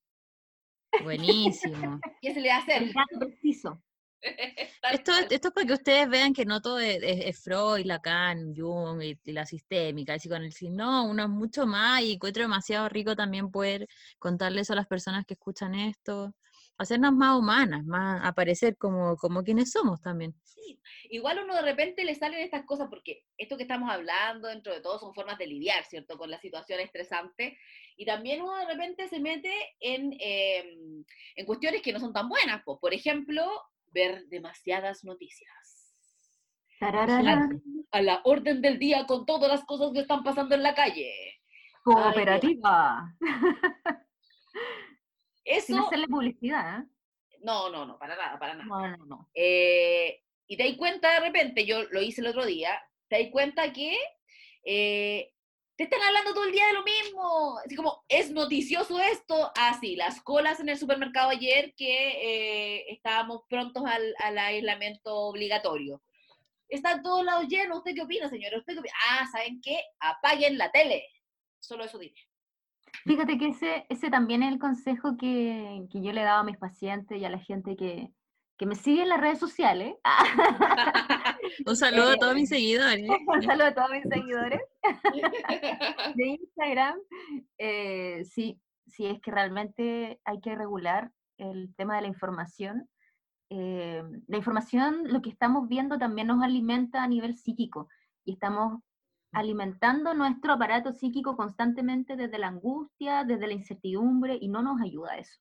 Buenísimo. 1.02 2.00
¿qué 2.22 2.32
se 2.34 2.40
le 2.40 2.48
va 2.48 2.56
a 2.56 2.58
hacer? 2.58 2.82
El 2.82 2.92
dato 2.92 3.18
preciso. 3.18 3.82
Esto, 4.92 5.12
esto 5.30 5.48
es 5.48 5.54
para 5.54 5.66
que 5.66 5.72
ustedes 5.74 6.08
vean 6.08 6.32
que 6.34 6.44
no 6.44 6.60
todo 6.60 6.80
es, 6.80 6.98
es- 7.02 7.42
Freud, 7.44 7.84
Lacan, 7.86 8.54
Jung 8.56 9.00
y, 9.02 9.18
y 9.24 9.32
la 9.32 9.46
sistémica, 9.46 10.14
el 10.14 10.18
psicoanálisis. 10.20 10.70
No, 10.70 11.04
uno 11.04 11.22
es 11.24 11.28
mucho 11.28 11.64
más 11.66 12.02
y 12.02 12.12
encuentro 12.14 12.42
demasiado 12.42 12.88
rico 12.88 13.14
también 13.14 13.50
poder 13.50 13.86
contarle 14.18 14.62
eso 14.62 14.72
a 14.72 14.76
las 14.76 14.86
personas 14.88 15.24
que 15.26 15.34
escuchan 15.34 15.74
esto, 15.74 16.34
hacernos 16.76 17.12
más 17.12 17.38
humanas, 17.38 17.84
más 17.84 18.20
aparecer 18.24 18.76
como, 18.76 19.16
como 19.16 19.44
quienes 19.44 19.70
somos 19.70 20.00
también. 20.00 20.34
Sí, 20.42 20.80
igual 21.10 21.38
uno 21.44 21.54
de 21.54 21.62
repente 21.62 22.04
le 22.04 22.14
salen 22.16 22.40
estas 22.40 22.64
cosas 22.64 22.88
porque 22.90 23.24
esto 23.36 23.56
que 23.56 23.62
estamos 23.62 23.90
hablando 23.90 24.48
dentro 24.48 24.74
de 24.74 24.80
todo 24.80 24.98
son 24.98 25.14
formas 25.14 25.38
de 25.38 25.46
lidiar, 25.46 25.84
¿cierto? 25.84 26.18
Con 26.18 26.30
la 26.30 26.40
situación 26.40 26.80
estresante 26.80 27.56
y 27.96 28.04
también 28.06 28.42
uno 28.42 28.56
de 28.56 28.66
repente 28.66 29.08
se 29.08 29.20
mete 29.20 29.52
en, 29.78 30.12
eh, 30.18 30.76
en 31.36 31.46
cuestiones 31.46 31.80
que 31.82 31.92
no 31.92 32.00
son 32.00 32.12
tan 32.12 32.28
buenas, 32.28 32.62
pues, 32.64 32.78
por 32.80 32.92
ejemplo, 32.92 33.46
ver 33.90 34.26
demasiadas 34.26 35.04
noticias. 35.04 35.94
A 36.80 38.02
la 38.02 38.20
orden 38.24 38.62
del 38.62 38.78
día 38.78 39.06
con 39.06 39.26
todas 39.26 39.50
las 39.50 39.64
cosas 39.64 39.92
que 39.92 40.00
están 40.00 40.22
pasando 40.22 40.54
en 40.54 40.62
la 40.62 40.74
calle. 40.74 41.12
Cooperativa. 41.82 43.14
Sin 45.44 45.76
Eso, 45.76 45.86
hacerle 45.86 46.06
publicidad, 46.06 46.80
¿eh? 46.80 46.86
no, 47.42 47.70
no, 47.70 47.86
no, 47.86 47.98
para 47.98 48.16
nada, 48.16 48.38
para 48.38 48.54
nada. 48.54 48.66
No, 48.66 48.96
no, 48.96 49.06
no. 49.06 49.30
Eh, 49.34 50.22
y 50.46 50.56
te 50.56 50.68
das 50.68 50.76
cuenta 50.76 51.12
de 51.12 51.20
repente, 51.20 51.66
yo 51.66 51.84
lo 51.84 52.00
hice 52.02 52.20
el 52.20 52.28
otro 52.28 52.44
día, 52.44 52.80
te 53.08 53.22
das 53.22 53.32
cuenta 53.32 53.72
que 53.72 53.96
eh, 54.64 55.32
te 55.80 55.96
están 55.96 56.02
hablando 56.02 56.34
todo 56.34 56.44
el 56.44 56.52
día 56.52 56.66
de 56.66 56.72
lo 56.74 56.84
mismo. 56.84 57.58
Así 57.64 57.74
como, 57.74 58.04
es 58.06 58.30
noticioso 58.30 59.00
esto. 59.00 59.50
Ah, 59.56 59.78
sí, 59.80 59.96
las 59.96 60.20
colas 60.20 60.60
en 60.60 60.68
el 60.68 60.76
supermercado 60.76 61.30
ayer 61.30 61.72
que 61.74 62.80
eh, 62.80 62.92
estábamos 62.92 63.44
prontos 63.48 63.84
al, 63.86 64.14
al 64.22 64.36
aislamiento 64.36 65.16
obligatorio. 65.16 66.02
Están 66.68 67.02
todos 67.02 67.24
lados 67.24 67.48
llenos. 67.48 67.78
¿Usted 67.78 67.94
qué 67.94 68.02
opina, 68.02 68.28
señora? 68.28 68.58
¿Usted 68.58 68.74
qué 68.74 68.78
opina? 68.80 68.94
Ah, 69.08 69.26
¿saben 69.32 69.58
qué? 69.62 69.80
Apaguen 70.00 70.58
la 70.58 70.70
tele. 70.70 71.02
Solo 71.60 71.84
eso 71.84 71.98
dije. 71.98 72.28
Fíjate 73.06 73.38
que 73.38 73.48
ese, 73.48 73.86
ese 73.88 74.10
también 74.10 74.42
es 74.42 74.52
el 74.52 74.58
consejo 74.58 75.16
que, 75.16 75.86
que 75.90 76.02
yo 76.02 76.12
le 76.12 76.20
he 76.20 76.24
dado 76.24 76.40
a 76.40 76.44
mis 76.44 76.58
pacientes 76.58 77.18
y 77.18 77.24
a 77.24 77.30
la 77.30 77.38
gente 77.38 77.74
que, 77.76 78.10
que 78.60 78.66
me 78.66 78.74
sigue 78.74 79.04
en 79.04 79.08
las 79.08 79.18
redes 79.18 79.38
sociales. 79.38 79.94
Un 81.66 81.76
saludo 81.76 82.10
a 82.10 82.16
todos 82.16 82.32
Eh, 82.32 82.34
mis 82.34 82.50
seguidores. 82.50 83.08
Un 83.26 83.42
saludo 83.42 83.66
a 83.68 83.74
todos 83.74 83.90
mis 83.90 84.02
seguidores 84.02 84.60
de 86.14 86.26
Instagram. 86.26 86.98
Eh, 87.56 88.22
sí, 88.26 88.60
sí, 88.86 89.06
es 89.06 89.18
que 89.22 89.30
realmente 89.30 90.20
hay 90.26 90.42
que 90.42 90.54
regular 90.54 91.10
el 91.38 91.74
tema 91.74 91.96
de 91.96 92.02
la 92.02 92.08
información. 92.08 92.86
Eh, 93.48 94.02
la 94.28 94.36
información, 94.36 95.04
lo 95.10 95.22
que 95.22 95.30
estamos 95.30 95.66
viendo 95.66 95.96
también 95.96 96.26
nos 96.26 96.42
alimenta 96.42 97.02
a 97.02 97.08
nivel 97.08 97.38
psíquico 97.38 97.88
y 98.26 98.34
estamos 98.34 98.82
alimentando 99.32 100.12
nuestro 100.12 100.52
aparato 100.52 100.92
psíquico 100.92 101.34
constantemente 101.34 102.14
desde 102.14 102.38
la 102.38 102.48
angustia, 102.48 103.24
desde 103.24 103.46
la 103.46 103.54
incertidumbre 103.54 104.36
y 104.38 104.48
no 104.48 104.60
nos 104.60 104.82
ayuda 104.82 105.16
eso. 105.16 105.40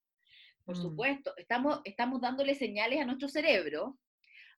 Por 0.69 0.77
Mm. 0.77 0.81
supuesto, 0.83 1.33
estamos, 1.35 1.81
estamos 1.83 2.21
dándole 2.21 2.53
señales 2.53 2.99
a 3.01 3.05
nuestro 3.05 3.27
cerebro. 3.27 3.97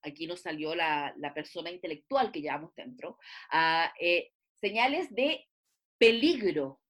Aquí 0.02 0.28
nos 0.28 0.42
salió 0.42 0.76
la, 0.76 1.14
la 1.18 1.34
persona 1.34 1.72
intelectual 1.72 2.34
que 2.34 2.42
llevamos 2.42 2.76
dentro. 2.76 3.18
a, 3.50 3.94
eh, 3.98 4.32
señales 4.60 5.10
de 5.16 5.48
peligro. 5.98 6.82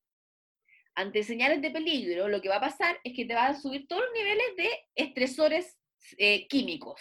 Ante 0.96 1.22
señales 1.22 1.62
de 1.62 1.70
peligro, 1.70 2.28
lo 2.30 2.42
que 2.42 2.50
va 2.50 2.56
a 2.56 2.62
pasar 2.62 3.00
es 3.04 3.14
que 3.16 3.26
te 3.26 3.36
van 3.36 3.52
a 3.52 3.62
subir 3.62 3.86
todos 3.88 4.02
los 4.02 4.12
niveles 4.14 4.56
de 4.58 4.70
estresores 4.96 5.78
eh, 6.18 6.48
químicos. 6.48 7.00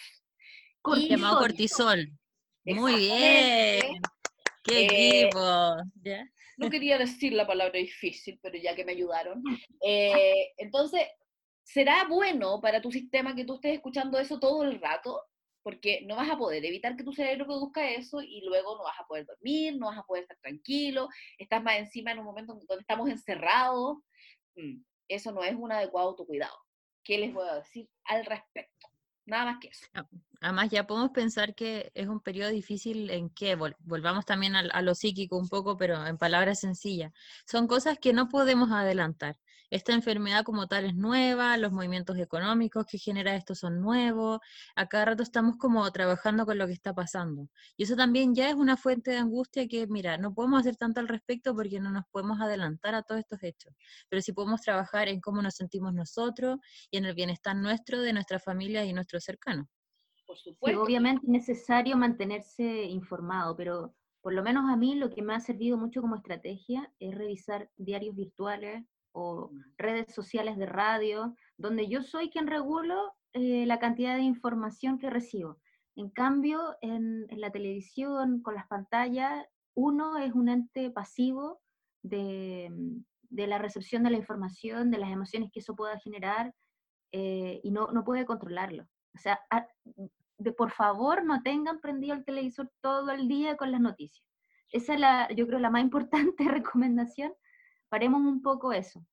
Llamado 1.09 1.39
cortisol. 1.39 2.07
Muy 2.65 2.97
bien. 2.97 3.81
¡Qué 4.63 4.81
Eh, 4.85 5.23
equipo! 5.23 5.75
¿Ya? 6.03 6.29
No 6.59 6.69
quería 6.69 6.99
decir 6.99 7.33
la 7.33 7.47
palabra 7.47 7.79
difícil, 7.79 8.39
pero 8.43 8.59
ya 8.59 8.77
que 8.77 8.85
me 8.85 8.93
ayudaron. 8.93 9.43
Eh, 9.83 10.53
entonces, 10.59 11.07
¿será 11.63 12.05
bueno 12.09 12.61
para 12.61 12.81
tu 12.81 12.91
sistema 12.93 13.35
que 13.35 13.45
tú 13.45 13.55
estés 13.55 13.75
escuchando 13.75 14.19
eso 14.19 14.39
todo 14.41 14.65
el 14.65 14.81
rato? 14.81 15.23
Porque 15.63 16.03
no 16.07 16.17
vas 16.17 16.31
a 16.31 16.39
poder 16.39 16.65
evitar 16.65 16.97
que 16.97 17.05
tu 17.05 17.13
cerebro 17.13 17.45
produzca 17.47 17.89
eso 17.91 18.23
y 18.23 18.41
luego 18.47 18.77
no 18.77 18.85
vas 18.85 18.99
a 18.99 19.05
poder 19.07 19.27
dormir, 19.27 19.77
no 19.79 19.87
vas 19.87 19.99
a 19.99 20.03
poder 20.05 20.23
estar 20.23 20.39
tranquilo, 20.39 21.09
estás 21.39 21.63
más 21.63 21.77
encima 21.79 22.13
en 22.13 22.19
un 22.21 22.25
momento 22.25 22.55
donde 22.55 22.81
estamos 22.81 23.09
encerrados. 23.11 23.99
Mm, 24.57 24.83
Eso 25.09 25.33
no 25.33 25.45
es 25.45 25.55
un 25.55 25.71
adecuado 25.73 26.09
autocuidado. 26.11 26.57
¿Qué 27.05 27.19
les 27.19 27.33
voy 27.35 27.47
a 27.49 27.57
decir 27.57 27.89
al 28.05 28.25
respecto? 28.25 28.89
Nada 29.27 29.45
más 29.53 29.59
que 29.61 29.69
eso. 29.69 29.87
Además, 30.41 30.71
ya 30.71 30.87
podemos 30.87 31.11
pensar 31.11 31.55
que 31.55 31.91
es 31.95 32.09
un 32.09 32.21
periodo 32.21 32.51
difícil 32.51 33.11
en 33.11 33.29
que 33.31 33.57
vol- 33.57 33.77
volvamos 33.81 34.25
también 34.25 34.57
al- 34.57 34.71
a, 34.73 34.83
lo 34.83 34.95
psíquico 34.95 35.37
un 35.37 35.49
poco, 35.49 35.77
pero 35.77 36.05
en 36.07 36.17
palabras 36.19 36.61
sencillas. 36.61 37.13
Son 37.47 37.67
cosas 37.69 37.99
que 37.99 38.13
no 38.13 38.29
podemos 38.29 38.71
adelantar. 38.73 39.37
Esta 39.71 39.93
enfermedad 39.93 40.43
como 40.43 40.67
tal 40.67 40.85
es 40.85 40.97
nueva, 40.97 41.57
los 41.57 41.71
movimientos 41.71 42.19
económicos 42.19 42.87
que 42.87 42.99
genera 42.99 43.37
esto 43.37 43.55
son 43.55 43.81
nuevos, 43.81 44.41
a 44.75 44.89
cada 44.89 45.05
rato 45.05 45.23
estamos 45.23 45.57
como 45.59 45.89
trabajando 45.93 46.45
con 46.45 46.59
lo 46.59 46.67
que 46.67 46.73
está 46.73 46.93
pasando. 46.93 47.49
Y 47.77 47.85
eso 47.85 47.95
también 47.95 48.35
ya 48.35 48.51
es 48.51 48.57
una 48.57 48.77
fuente 48.77 49.13
de 49.13 49.19
angustia 49.19 49.69
que, 49.69 49.87
mira, 49.87 50.19
no 50.19 50.35
podemos 50.35 50.61
hacer 50.61 50.77
tanto 50.77 50.99
al 50.99 51.07
respecto 51.07 51.55
porque 51.55 51.79
no 51.79 51.91
nos 51.91 52.05
podemos 52.11 52.41
adelantar 52.41 52.97
a 52.97 53.03
todos 53.03 53.21
estos 53.21 53.43
hechos, 53.45 53.73
pero 54.09 54.21
sí 54.21 54.33
podemos 54.33 54.61
trabajar 54.61 55.07
en 55.07 55.21
cómo 55.21 55.41
nos 55.41 55.55
sentimos 55.55 55.95
nosotros 55.95 56.59
y 56.91 56.97
en 56.97 57.05
el 57.05 57.15
bienestar 57.15 57.55
nuestro, 57.55 58.01
de 58.01 58.13
nuestra 58.13 58.41
familia 58.41 58.85
y 58.85 58.93
nuestros 58.93 59.23
cercanos. 59.23 59.67
Por 60.27 60.37
Sí, 60.37 60.57
obviamente 60.77 61.27
es 61.27 61.31
necesario 61.31 61.97
mantenerse 61.97 62.85
informado, 62.85 63.57
pero 63.57 63.95
por 64.21 64.33
lo 64.33 64.43
menos 64.43 64.69
a 64.69 64.77
mí 64.77 64.97
lo 64.97 65.11
que 65.11 65.23
me 65.23 65.35
ha 65.35 65.41
servido 65.41 65.79
mucho 65.79 66.01
como 66.01 66.17
estrategia 66.17 66.93
es 66.99 67.15
revisar 67.15 67.71
diarios 67.77 68.15
virtuales 68.15 68.85
o 69.13 69.51
redes 69.77 70.15
sociales 70.15 70.57
de 70.57 70.67
radio, 70.67 71.35
donde 71.57 71.89
yo 71.89 72.03
soy 72.03 72.31
quien 72.31 72.47
regulo 72.47 73.15
eh, 73.33 73.67
la 73.67 73.79
cantidad 73.79 74.17
de 74.17 74.23
información 74.23 74.99
que 74.99 75.11
recibo. 75.11 75.59
En 75.97 76.11
cambio, 76.11 76.77
en, 76.81 77.27
en 77.29 77.41
la 77.41 77.51
televisión, 77.51 78.43
con 78.43 78.55
las 78.55 78.67
pantallas, 78.69 79.45
uno 79.75 80.19
es 80.19 80.33
un 80.35 80.49
ente 80.49 80.91
pasivo 80.91 81.61
de, 82.03 82.69
mm, 82.71 83.05
de 83.31 83.47
la 83.47 83.59
recepción 83.59 84.03
de 84.03 84.11
la 84.11 84.17
información, 84.17 84.91
de 84.91 84.99
las 84.99 85.11
emociones 85.11 85.51
que 85.53 85.61
eso 85.61 85.77
pueda 85.77 85.99
generar, 85.99 86.55
eh, 87.13 87.61
y 87.63 87.71
no, 87.71 87.89
no 87.93 88.05
puede 88.05 88.25
controlarlo. 88.25 88.85
O 89.15 89.19
sea, 89.19 89.41
a- 89.51 89.67
de, 90.39 90.53
por 90.53 90.71
favor 90.71 91.25
no 91.25 91.43
tengan 91.43 91.81
prendido 91.81 92.15
el 92.15 92.25
televisor 92.25 92.71
todo 92.81 93.11
el 93.11 93.29
día 93.29 93.57
con 93.57 93.71
las 93.73 93.81
noticias. 93.81 94.27
Esa 94.71 94.95
es 94.95 95.01
la, 95.01 95.29
yo 95.35 95.47
creo, 95.47 95.59
la 95.59 95.71
más 95.71 95.83
importante 95.89 96.45
recomendación. 96.49 97.33
Paremos 97.91 98.23
un 98.23 98.41
poco 98.41 98.73
eso. 98.73 99.05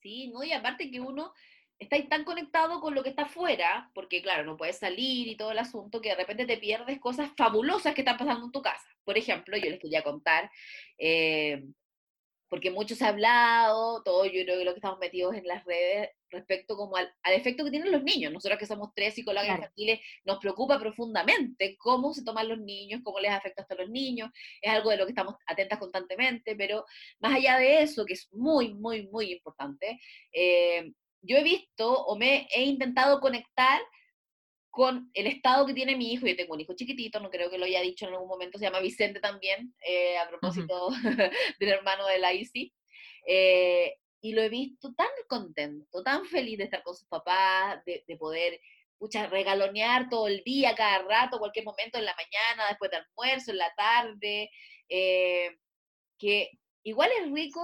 Sí, 0.00 0.28
¿no? 0.28 0.44
Y 0.44 0.52
aparte 0.52 0.90
que 0.90 1.00
uno 1.00 1.32
está 1.78 1.96
tan 2.08 2.24
conectado 2.24 2.80
con 2.80 2.94
lo 2.94 3.02
que 3.02 3.08
está 3.08 3.22
afuera, 3.22 3.90
porque 3.94 4.22
claro, 4.22 4.44
no 4.44 4.56
puedes 4.56 4.78
salir 4.78 5.26
y 5.28 5.36
todo 5.36 5.50
el 5.50 5.58
asunto, 5.58 6.00
que 6.00 6.10
de 6.10 6.16
repente 6.16 6.46
te 6.46 6.58
pierdes 6.58 7.00
cosas 7.00 7.30
fabulosas 7.36 7.94
que 7.94 8.02
están 8.02 8.16
pasando 8.16 8.46
en 8.46 8.52
tu 8.52 8.62
casa. 8.62 8.86
Por 9.04 9.18
ejemplo, 9.18 9.56
yo 9.56 9.70
les 9.70 9.80
quería 9.80 10.02
contar, 10.02 10.50
eh, 10.98 11.64
porque 12.48 12.70
mucho 12.70 12.94
se 12.94 13.04
ha 13.04 13.08
hablado, 13.08 14.02
todo 14.02 14.24
yo 14.24 14.42
creo 14.44 14.58
que 14.58 14.64
lo 14.64 14.72
que 14.72 14.78
estamos 14.78 14.98
metidos 14.98 15.34
en 15.34 15.46
las 15.46 15.64
redes 15.64 16.10
respecto 16.30 16.76
como 16.76 16.96
al, 16.96 17.12
al 17.22 17.34
efecto 17.34 17.64
que 17.64 17.70
tienen 17.70 17.92
los 17.92 18.02
niños. 18.02 18.32
Nosotros 18.32 18.58
que 18.58 18.66
somos 18.66 18.90
tres 18.94 19.14
psicólogas 19.14 19.46
Claro. 19.46 19.62
infantiles, 19.62 20.00
nos 20.24 20.38
preocupa 20.38 20.78
profundamente 20.78 21.76
cómo 21.78 22.12
se 22.12 22.24
toman 22.24 22.48
los 22.48 22.58
niños, 22.58 23.00
cómo 23.04 23.20
les 23.20 23.30
afecta 23.32 23.62
hasta 23.62 23.74
los 23.74 23.88
niños. 23.90 24.30
Es 24.60 24.70
algo 24.70 24.90
de 24.90 24.96
lo 24.96 25.06
que 25.06 25.12
estamos 25.12 25.36
atentas 25.46 25.78
constantemente, 25.78 26.56
pero 26.56 26.84
más 27.20 27.34
allá 27.34 27.58
de 27.58 27.82
eso, 27.82 28.04
que 28.04 28.14
es 28.14 28.28
muy, 28.32 28.74
muy, 28.74 29.06
muy 29.08 29.32
importante, 29.32 30.00
eh, 30.32 30.92
yo 31.22 31.36
he 31.36 31.42
visto 31.42 31.92
o 32.04 32.16
me 32.16 32.46
he 32.54 32.62
intentado 32.64 33.20
conectar 33.20 33.80
con 34.76 35.10
el 35.14 35.26
estado 35.26 35.64
que 35.64 35.72
tiene 35.72 35.96
mi 35.96 36.12
hijo. 36.12 36.26
Yo 36.26 36.36
tengo 36.36 36.52
un 36.52 36.60
hijo 36.60 36.74
chiquitito, 36.76 37.18
no 37.18 37.30
creo 37.30 37.48
que 37.48 37.56
lo 37.56 37.64
haya 37.64 37.80
dicho 37.80 38.06
en 38.06 38.12
algún 38.12 38.28
momento, 38.28 38.58
se 38.58 38.66
llama 38.66 38.80
Vicente 38.80 39.20
también, 39.20 39.74
eh, 39.80 40.18
a 40.18 40.28
propósito 40.28 40.90
del 41.58 41.68
hermano 41.70 42.06
de 42.06 42.18
la 42.18 42.34
Isi. 42.34 42.74
Eh, 43.26 43.96
y 44.20 44.32
lo 44.34 44.42
he 44.42 44.50
visto 44.50 44.92
tan 44.94 45.08
contento, 45.28 46.02
tan 46.02 46.26
feliz 46.26 46.58
de 46.58 46.64
estar 46.64 46.82
con 46.82 46.94
sus 46.94 47.08
papás, 47.08 47.82
de, 47.86 48.04
de 48.06 48.16
poder 48.18 48.60
pucha, 48.98 49.26
regalonear 49.28 50.10
todo 50.10 50.28
el 50.28 50.42
día, 50.44 50.74
cada 50.74 50.98
rato, 51.04 51.38
cualquier 51.38 51.64
momento, 51.64 51.96
en 51.96 52.04
la 52.04 52.14
mañana, 52.14 52.68
después 52.68 52.90
de 52.90 52.98
almuerzo, 52.98 53.52
en 53.52 53.56
la 53.58 53.72
tarde, 53.74 54.50
eh, 54.90 55.56
que 56.18 56.50
igual 56.82 57.10
es 57.18 57.32
rico 57.32 57.62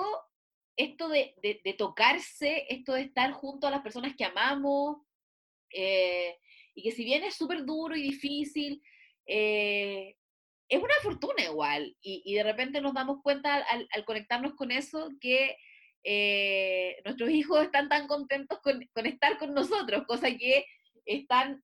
esto 0.76 1.09
de, 1.11 1.35
de- 1.42 1.61
de 1.62 1.75
tocarse, 1.75 2.64
esto 2.71 2.95
de 2.95 3.02
estar 3.02 3.33
junto 3.33 3.66
a 3.66 3.71
las 3.71 3.83
personas 3.83 4.14
que 4.16 4.25
amamos, 4.25 4.97
eh, 5.75 6.38
y 6.75 6.83
que 6.83 6.93
si 6.93 7.05
bien 7.05 7.25
es 7.25 7.35
súper 7.35 7.64
duro 7.64 7.97
y 7.97 8.02
difícil, 8.02 8.83
eh, 9.26 10.17
es 10.69 10.83
una 10.83 10.95
fortuna 11.02 11.45
igual, 11.45 11.97
y, 12.00 12.35
de 12.35 12.43
repente 12.43 12.81
nos 12.81 12.95
damos 12.95 13.23
cuenta 13.23 13.57
al, 13.57 14.05
conectarnos 14.05 14.55
con 14.55 14.71
eso 14.71 15.11
que 15.21 15.57
eh, 16.02 16.97
nuestros 17.05 17.31
hijos 17.31 17.62
están 17.62 17.88
tan 17.88 18.07
contentos 18.07 18.59
con, 18.62 18.83
estar 19.07 19.38
con 19.38 19.52
nosotros, 19.55 20.05
cosa 20.07 20.35
que 20.37 20.64
es 21.05 21.26
tan 21.26 21.62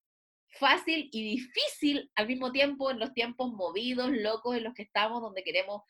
fácil 0.51 1.09
y 1.13 1.37
difícil 1.37 2.11
al 2.15 2.27
mismo 2.27 2.53
tiempo 2.53 2.91
en 2.91 2.99
los 2.99 3.15
tiempos 3.15 3.51
movidos, 3.53 4.11
locos 4.11 4.57
en 4.57 4.65
los 4.65 4.75
que 4.75 4.83
estamos, 4.83 5.23
donde 5.23 5.43
queremos 5.43 5.83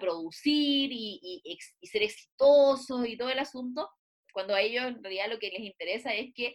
producir 0.00 0.90
y 0.92 1.58
ser 1.82 2.02
exitosos 2.02 3.06
y 3.06 3.16
todo 3.16 3.28
el 3.28 3.40
asunto, 3.40 3.90
cuando 4.34 4.54
a 4.54 4.60
ellos 4.60 4.84
en 4.84 5.02
realidad 5.02 5.30
lo 5.30 5.38
que 5.38 5.50
les 5.50 5.60
interesa 5.60 6.12
es 6.12 6.34
que, 6.34 6.52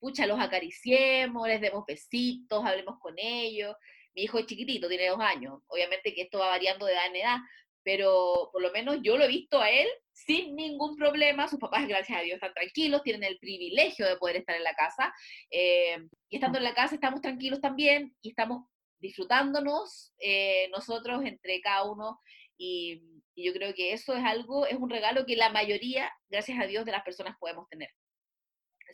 pucha, 0.00 0.26
los 0.26 0.40
acariciemos, 0.40 1.46
les 1.46 1.60
demos 1.60 1.84
besitos, 1.86 2.64
hablemos 2.64 2.98
con 3.00 3.14
ellos. 3.18 3.76
Mi 4.14 4.22
hijo 4.22 4.38
es 4.38 4.46
chiquitito, 4.46 4.88
tiene 4.88 5.08
dos 5.08 5.20
años. 5.20 5.60
Obviamente 5.68 6.14
que 6.14 6.22
esto 6.22 6.38
va 6.38 6.48
variando 6.48 6.86
de 6.86 6.94
edad 6.94 7.06
en 7.06 7.16
edad, 7.16 7.36
pero 7.82 8.50
por 8.52 8.62
lo 8.62 8.72
menos 8.72 8.98
yo 9.02 9.16
lo 9.16 9.24
he 9.24 9.28
visto 9.28 9.60
a 9.60 9.70
él 9.70 9.86
sin 10.12 10.56
ningún 10.56 10.96
problema. 10.96 11.48
Sus 11.48 11.58
papás, 11.58 11.86
gracias 11.86 12.18
a 12.18 12.22
Dios, 12.22 12.34
están 12.36 12.54
tranquilos, 12.54 13.02
tienen 13.02 13.24
el 13.24 13.38
privilegio 13.38 14.06
de 14.06 14.16
poder 14.16 14.36
estar 14.36 14.56
en 14.56 14.64
la 14.64 14.74
casa. 14.74 15.12
eh, 15.50 15.98
y 16.28 16.36
estando 16.36 16.58
en 16.58 16.64
la 16.64 16.74
casa 16.74 16.94
estamos 16.94 17.20
tranquilos 17.20 17.60
también 17.60 18.14
y 18.22 18.30
estamos 18.30 18.66
disfrutándonos 18.98 20.12
eh, 20.18 20.68
nosotros 20.70 21.24
entre 21.24 21.60
cada 21.60 21.84
uno. 21.90 22.20
Y, 22.58 23.02
y 23.34 23.44
yo 23.46 23.52
creo 23.54 23.74
que 23.74 23.92
eso 23.92 24.14
es 24.14 24.24
algo, 24.24 24.66
es 24.66 24.76
un 24.76 24.90
regalo 24.90 25.24
que 25.24 25.36
la 25.36 25.50
mayoría, 25.50 26.12
gracias 26.28 26.58
a 26.60 26.66
Dios, 26.66 26.84
de 26.84 26.92
las 26.92 27.02
personas 27.02 27.36
podemos 27.38 27.68
tener. 27.68 27.88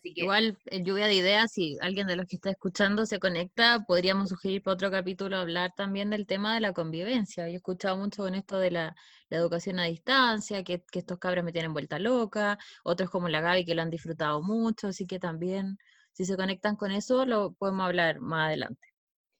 Así 0.06 0.14
que 0.14 0.20
Igual, 0.22 0.56
en 0.66 0.84
lluvia 0.84 1.06
de 1.06 1.14
ideas, 1.14 1.50
si 1.50 1.76
alguien 1.80 2.06
de 2.06 2.14
los 2.14 2.26
que 2.26 2.36
está 2.36 2.50
escuchando 2.50 3.06
se 3.06 3.18
conecta, 3.18 3.84
podríamos 3.88 4.28
sugerir 4.28 4.62
para 4.62 4.74
otro 4.74 4.90
capítulo 4.90 5.36
hablar 5.36 5.72
también 5.76 6.10
del 6.10 6.26
tema 6.26 6.54
de 6.54 6.60
la 6.60 6.72
convivencia. 6.72 7.48
Yo 7.48 7.54
he 7.54 7.56
escuchado 7.56 7.96
mucho 7.96 8.22
con 8.22 8.36
esto 8.36 8.56
de 8.58 8.70
la, 8.70 8.94
la 9.30 9.36
educación 9.36 9.80
a 9.80 9.84
distancia, 9.84 10.62
que, 10.62 10.84
que 10.92 11.00
estos 11.00 11.18
cabros 11.18 11.44
me 11.44 11.50
tienen 11.50 11.72
vuelta 11.72 11.98
loca, 11.98 12.56
otros 12.84 13.10
como 13.10 13.28
la 13.28 13.40
Gaby 13.40 13.64
que 13.64 13.74
lo 13.74 13.82
han 13.82 13.90
disfrutado 13.90 14.42
mucho, 14.42 14.88
así 14.88 15.06
que 15.06 15.18
también, 15.18 15.76
si 16.12 16.24
se 16.24 16.36
conectan 16.36 16.76
con 16.76 16.92
eso, 16.92 17.26
lo 17.26 17.54
podemos 17.54 17.86
hablar 17.86 18.20
más 18.20 18.46
adelante. 18.46 18.86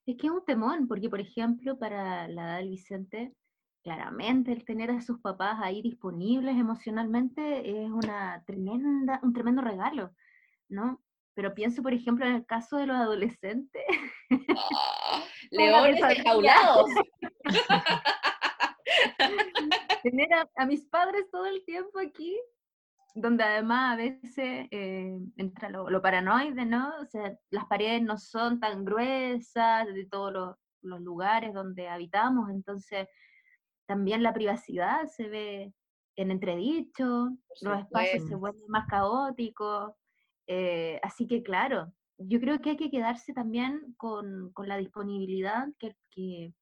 Es 0.04 0.16
que 0.16 0.26
es 0.26 0.32
un 0.32 0.44
temón, 0.44 0.88
porque 0.88 1.08
por 1.08 1.20
ejemplo, 1.20 1.78
para 1.78 2.26
la 2.26 2.42
edad 2.42 2.56
del 2.58 2.70
Vicente, 2.70 3.32
claramente 3.84 4.50
el 4.50 4.64
tener 4.64 4.90
a 4.90 5.00
sus 5.00 5.20
papás 5.20 5.60
ahí 5.62 5.80
disponibles 5.80 6.56
emocionalmente 6.56 7.84
es 7.84 7.88
una 7.88 8.42
tremenda, 8.44 9.20
un 9.22 9.32
tremendo 9.32 9.62
regalo, 9.62 10.10
¿no? 10.68 11.02
Pero 11.34 11.54
pienso, 11.54 11.82
por 11.82 11.92
ejemplo, 11.92 12.24
en 12.24 12.36
el 12.36 12.46
caso 12.46 12.78
de 12.78 12.86
los 12.86 12.96
adolescentes. 12.96 13.82
Una 15.52 15.64
leones 15.64 16.18
enjaulados. 16.18 16.90
tener 20.02 20.32
a, 20.32 20.48
a 20.56 20.66
mis 20.66 20.86
padres 20.86 21.26
todo 21.30 21.46
el 21.46 21.64
tiempo 21.64 21.98
aquí, 21.98 22.38
donde 23.14 23.44
además 23.44 23.94
a 23.94 23.96
veces 23.96 24.68
eh, 24.70 25.18
entra 25.36 25.68
lo, 25.70 25.90
lo 25.90 26.02
paranoide, 26.02 26.64
¿no? 26.64 26.92
O 27.00 27.06
sea, 27.06 27.36
las 27.50 27.64
paredes 27.66 28.02
no 28.02 28.16
son 28.18 28.60
tan 28.60 28.84
gruesas 28.84 29.86
de 29.86 30.06
todos 30.06 30.32
los, 30.32 30.56
los 30.82 31.00
lugares 31.00 31.54
donde 31.54 31.88
habitamos, 31.88 32.50
entonces 32.50 33.08
también 33.86 34.22
la 34.22 34.34
privacidad 34.34 35.06
se 35.06 35.28
ve 35.28 35.72
en 36.16 36.30
entredicho, 36.30 37.30
los 37.62 37.78
espacios 37.78 38.28
se 38.28 38.34
vuelven 38.34 38.68
más 38.68 38.86
caóticos, 38.86 39.92
eh, 40.46 41.00
así 41.02 41.26
que 41.26 41.42
claro, 41.42 41.92
yo 42.18 42.40
creo 42.40 42.60
que 42.60 42.70
hay 42.70 42.76
que 42.76 42.90
quedarse 42.90 43.32
también 43.34 43.94
con, 43.96 44.50
con 44.52 44.68
la 44.68 44.76
disponibilidad 44.78 45.68
que, 45.78 45.96
que 46.10 46.54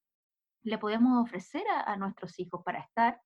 le 0.62 0.79
podemos 0.79 1.23
ofrecer 1.23 1.62
a, 1.69 1.93
a 1.93 1.97
nuestros 1.97 2.38
hijos 2.41 2.62
para 2.64 2.81
estar, 2.81 3.21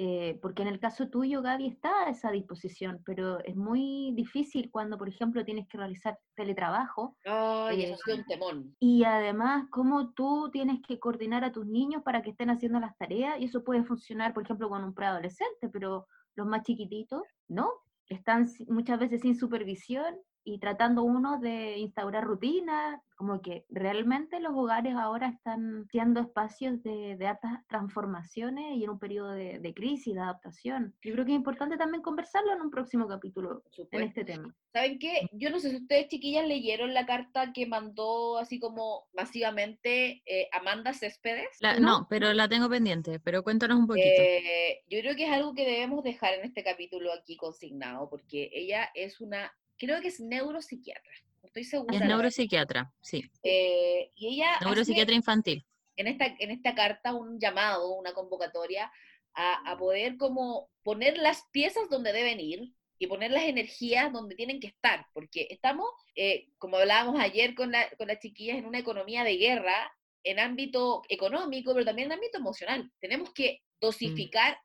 eh, 0.00 0.38
porque 0.40 0.62
en 0.62 0.68
el 0.68 0.78
caso 0.78 1.08
tuyo, 1.08 1.42
Gaby, 1.42 1.66
está 1.66 2.04
a 2.04 2.10
esa 2.10 2.30
disposición, 2.30 3.02
pero 3.04 3.40
es 3.40 3.56
muy 3.56 4.12
difícil 4.14 4.70
cuando, 4.70 4.96
por 4.96 5.08
ejemplo, 5.08 5.44
tienes 5.44 5.66
que 5.66 5.78
realizar 5.78 6.16
teletrabajo 6.36 7.16
Ay, 7.24 7.82
eso 7.82 7.92
Eh, 7.92 7.94
ha 7.94 7.96
sido 8.04 8.16
un 8.18 8.24
temón. 8.26 8.76
y 8.78 9.02
además 9.04 9.66
cómo 9.70 10.12
tú 10.12 10.50
tienes 10.52 10.80
que 10.86 11.00
coordinar 11.00 11.42
a 11.44 11.50
tus 11.50 11.66
niños 11.66 12.02
para 12.04 12.22
que 12.22 12.30
estén 12.30 12.50
haciendo 12.50 12.78
las 12.78 12.96
tareas, 12.96 13.40
y 13.40 13.46
eso 13.46 13.64
puede 13.64 13.82
funcionar, 13.82 14.32
por 14.34 14.44
ejemplo, 14.44 14.68
con 14.68 14.84
un 14.84 14.94
preadolescente, 14.94 15.68
pero 15.72 16.06
los 16.36 16.46
más 16.46 16.62
chiquititos, 16.62 17.22
no, 17.48 17.68
están 18.08 18.48
muchas 18.68 18.98
veces 18.98 19.20
sin 19.20 19.36
supervisión 19.36 20.16
y 20.48 20.58
tratando 20.58 21.02
uno 21.02 21.38
de 21.38 21.76
instaurar 21.78 22.24
rutinas, 22.24 23.00
como 23.16 23.42
que 23.42 23.66
realmente 23.68 24.40
los 24.40 24.52
hogares 24.54 24.94
ahora 24.94 25.28
están 25.28 25.86
siendo 25.90 26.20
espacios 26.20 26.82
de, 26.82 27.16
de 27.16 27.26
altas 27.26 27.66
transformaciones 27.66 28.76
y 28.76 28.84
en 28.84 28.90
un 28.90 28.98
periodo 28.98 29.32
de, 29.32 29.58
de 29.58 29.74
crisis, 29.74 30.14
de 30.14 30.20
adaptación. 30.20 30.94
Yo 31.02 31.12
creo 31.12 31.24
que 31.26 31.32
es 31.32 31.36
importante 31.36 31.76
también 31.76 32.00
conversarlo 32.02 32.52
en 32.52 32.60
un 32.62 32.70
próximo 32.70 33.06
capítulo 33.08 33.62
en 33.90 34.02
este 34.02 34.24
tema. 34.24 34.54
¿Saben 34.72 34.98
qué? 34.98 35.28
Yo 35.32 35.50
no 35.50 35.58
sé 35.58 35.70
si 35.70 35.76
ustedes, 35.76 36.08
chiquillas, 36.08 36.46
leyeron 36.46 36.94
la 36.94 37.04
carta 37.06 37.52
que 37.52 37.66
mandó 37.66 38.38
así 38.38 38.58
como 38.60 39.08
masivamente 39.12 40.22
eh, 40.24 40.48
Amanda 40.52 40.92
Céspedes. 40.94 41.48
La- 41.60 41.78
¿No? 41.78 41.86
no, 42.00 42.06
pero 42.08 42.32
la 42.32 42.48
tengo 42.48 42.68
pendiente, 42.68 43.18
pero 43.20 43.42
cuéntanos 43.42 43.78
un 43.78 43.86
poquito. 43.86 44.06
Eh, 44.06 44.80
yo 44.88 45.00
creo 45.00 45.16
que 45.16 45.24
es 45.26 45.32
algo 45.32 45.54
que 45.54 45.66
debemos 45.66 46.04
dejar 46.04 46.34
en 46.34 46.44
este 46.44 46.62
capítulo 46.62 47.12
aquí 47.12 47.36
consignado, 47.36 48.08
porque 48.08 48.48
ella 48.52 48.88
es 48.94 49.20
una, 49.20 49.52
creo 49.78 50.00
que 50.00 50.08
es 50.08 50.20
neuropsiquiatra, 50.20 51.12
no 51.42 51.46
estoy 51.46 51.64
segura. 51.64 51.96
es 51.96 52.02
neuropsiquiatra, 52.04 52.92
sí, 53.00 53.30
Eh, 53.42 54.10
y 54.16 54.34
ella 54.34 54.58
neuropsiquiatra 54.60 55.14
infantil. 55.14 55.64
en 55.96 56.06
esta, 56.06 56.26
en 56.26 56.50
esta 56.50 56.74
carta 56.74 57.14
un 57.14 57.38
llamado, 57.40 57.94
una 57.94 58.12
convocatoria 58.12 58.90
a, 59.34 59.70
a 59.72 59.76
poder 59.78 60.16
como 60.16 60.68
poner 60.82 61.18
las 61.18 61.44
piezas 61.52 61.88
donde 61.90 62.12
deben 62.12 62.40
ir 62.40 62.72
y 63.00 63.06
poner 63.06 63.30
las 63.30 63.44
energías 63.44 64.12
donde 64.12 64.34
tienen 64.34 64.58
que 64.58 64.66
estar, 64.68 65.06
porque 65.12 65.46
estamos, 65.50 65.88
eh, 66.16 66.48
como 66.58 66.78
hablábamos 66.78 67.20
ayer 67.20 67.54
con, 67.54 67.70
la, 67.70 67.88
con 67.96 68.08
las 68.08 68.18
chiquillas, 68.18 68.58
en 68.58 68.66
una 68.66 68.78
economía 68.80 69.22
de 69.22 69.36
guerra 69.36 69.92
en 70.24 70.40
ámbito 70.40 71.02
económico, 71.08 71.72
pero 71.72 71.84
también 71.86 72.06
en 72.08 72.12
ámbito 72.14 72.38
emocional. 72.38 72.90
Tenemos 73.00 73.32
que 73.32 73.62
dosificar 73.80 74.58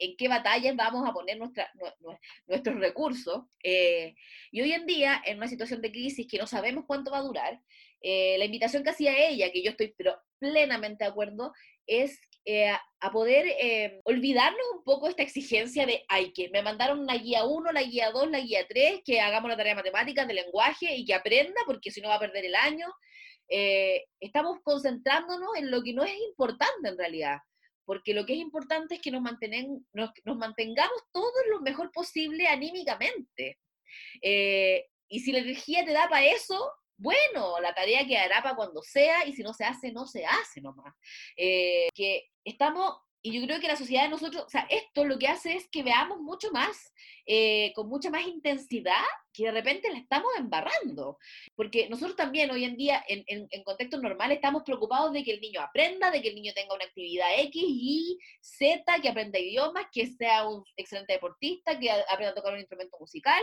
en 0.00 0.16
qué 0.16 0.26
batallas 0.28 0.74
vamos 0.76 1.08
a 1.08 1.12
poner 1.12 1.38
nuestra, 1.38 1.70
nue- 1.74 1.94
nue- 2.00 2.18
nuestros 2.48 2.80
recursos. 2.80 3.44
eh, 3.62 4.14
y 4.50 4.60
hoy 4.62 4.72
en 4.72 4.86
día, 4.86 5.22
en 5.24 5.36
una 5.36 5.46
situación 5.48 5.80
de 5.80 5.92
crisis 5.92 6.26
que 6.28 6.38
no 6.38 6.46
sabemos 6.46 6.84
cuánto 6.86 7.10
va 7.12 7.18
a 7.18 7.22
durar, 7.22 7.60
eh, 8.02 8.36
la 8.38 8.46
invitación 8.46 8.82
que 8.82 8.90
hacía 8.90 9.28
ella, 9.28 9.52
que 9.52 9.62
yo 9.62 9.70
estoy 9.70 9.94
pero 9.96 10.20
plenamente 10.38 11.04
de 11.04 11.10
acuerdo, 11.10 11.52
es 11.86 12.18
eh, 12.46 12.70
a- 12.70 13.10
poder 13.12 13.46
eh, 13.60 14.00
olvidarnos 14.04 14.64
un 14.74 14.82
poco 14.84 15.08
esta 15.08 15.22
exigencia 15.22 15.84
de, 15.84 16.04
ay, 16.08 16.32
que 16.32 16.48
me 16.48 16.62
mandaron 16.62 17.04
la 17.06 17.16
guía 17.18 17.44
1, 17.44 17.70
la 17.72 17.82
guía 17.82 18.10
2, 18.10 18.30
la 18.30 18.40
guía 18.40 18.66
3, 18.66 19.02
que 19.04 19.20
hagamos 19.20 19.50
la 19.50 19.56
tarea 19.58 19.72
de 19.74 19.82
matemáticas, 19.82 20.26
de 20.26 20.34
lenguaje 20.34 20.94
y 20.96 21.04
que 21.04 21.12
aprenda, 21.14 21.60
porque 21.66 21.90
si 21.90 22.00
no 22.00 22.08
va 22.08 22.14
a 22.16 22.20
perder 22.20 22.46
el 22.46 22.54
año. 22.54 22.86
Eh, 23.52 24.04
estamos 24.20 24.60
concentrándonos 24.62 25.50
en 25.56 25.70
lo 25.70 25.82
que 25.82 25.92
no 25.92 26.04
es 26.04 26.14
importante 26.28 26.88
en 26.88 26.96
realidad, 26.96 27.38
porque 27.90 28.14
lo 28.14 28.24
que 28.24 28.34
es 28.34 28.38
importante 28.38 28.94
es 28.94 29.00
que 29.00 29.10
nos, 29.10 29.20
mantenen, 29.20 29.84
nos, 29.92 30.10
nos 30.24 30.36
mantengamos 30.36 31.02
todos 31.10 31.32
lo 31.50 31.60
mejor 31.60 31.90
posible 31.90 32.46
anímicamente. 32.46 33.58
Eh, 34.22 34.86
y 35.08 35.18
si 35.18 35.32
la 35.32 35.40
energía 35.40 35.84
te 35.84 35.90
da 35.90 36.08
para 36.08 36.24
eso, 36.24 36.72
bueno, 36.96 37.58
la 37.60 37.74
tarea 37.74 38.06
quedará 38.06 38.44
para 38.44 38.54
cuando 38.54 38.80
sea, 38.80 39.26
y 39.26 39.32
si 39.32 39.42
no 39.42 39.52
se 39.52 39.64
hace, 39.64 39.90
no 39.90 40.06
se 40.06 40.24
hace 40.24 40.60
nomás. 40.60 40.94
Eh, 41.36 41.88
que 41.92 42.28
estamos, 42.44 42.94
y 43.22 43.38
yo 43.38 43.46
creo 43.46 43.60
que 43.60 43.68
la 43.68 43.76
sociedad 43.76 44.04
de 44.04 44.08
nosotros, 44.08 44.44
o 44.46 44.48
sea, 44.48 44.66
esto 44.70 45.04
lo 45.04 45.18
que 45.18 45.28
hace 45.28 45.54
es 45.54 45.68
que 45.68 45.82
veamos 45.82 46.20
mucho 46.20 46.50
más, 46.52 46.92
eh, 47.26 47.72
con 47.74 47.88
mucha 47.88 48.10
más 48.10 48.26
intensidad, 48.26 49.04
que 49.32 49.44
de 49.44 49.52
repente 49.52 49.90
la 49.90 49.98
estamos 49.98 50.30
embarrando. 50.38 51.18
Porque 51.54 51.88
nosotros 51.88 52.16
también 52.16 52.50
hoy 52.50 52.64
en 52.64 52.76
día, 52.76 53.04
en, 53.06 53.22
en, 53.26 53.46
en 53.50 53.64
contextos 53.64 54.00
normales, 54.00 54.36
estamos 54.36 54.62
preocupados 54.64 55.12
de 55.12 55.22
que 55.22 55.32
el 55.32 55.40
niño 55.40 55.60
aprenda, 55.60 56.10
de 56.10 56.22
que 56.22 56.28
el 56.28 56.34
niño 56.34 56.52
tenga 56.54 56.74
una 56.74 56.84
actividad 56.84 57.28
X, 57.38 57.62
Y, 57.62 58.18
Z, 58.40 59.00
que 59.02 59.08
aprenda 59.08 59.38
idiomas, 59.38 59.86
que 59.92 60.06
sea 60.06 60.48
un 60.48 60.64
excelente 60.76 61.12
deportista, 61.12 61.78
que 61.78 61.90
aprenda 61.90 62.30
a 62.30 62.34
tocar 62.34 62.54
un 62.54 62.60
instrumento 62.60 62.96
musical. 62.98 63.42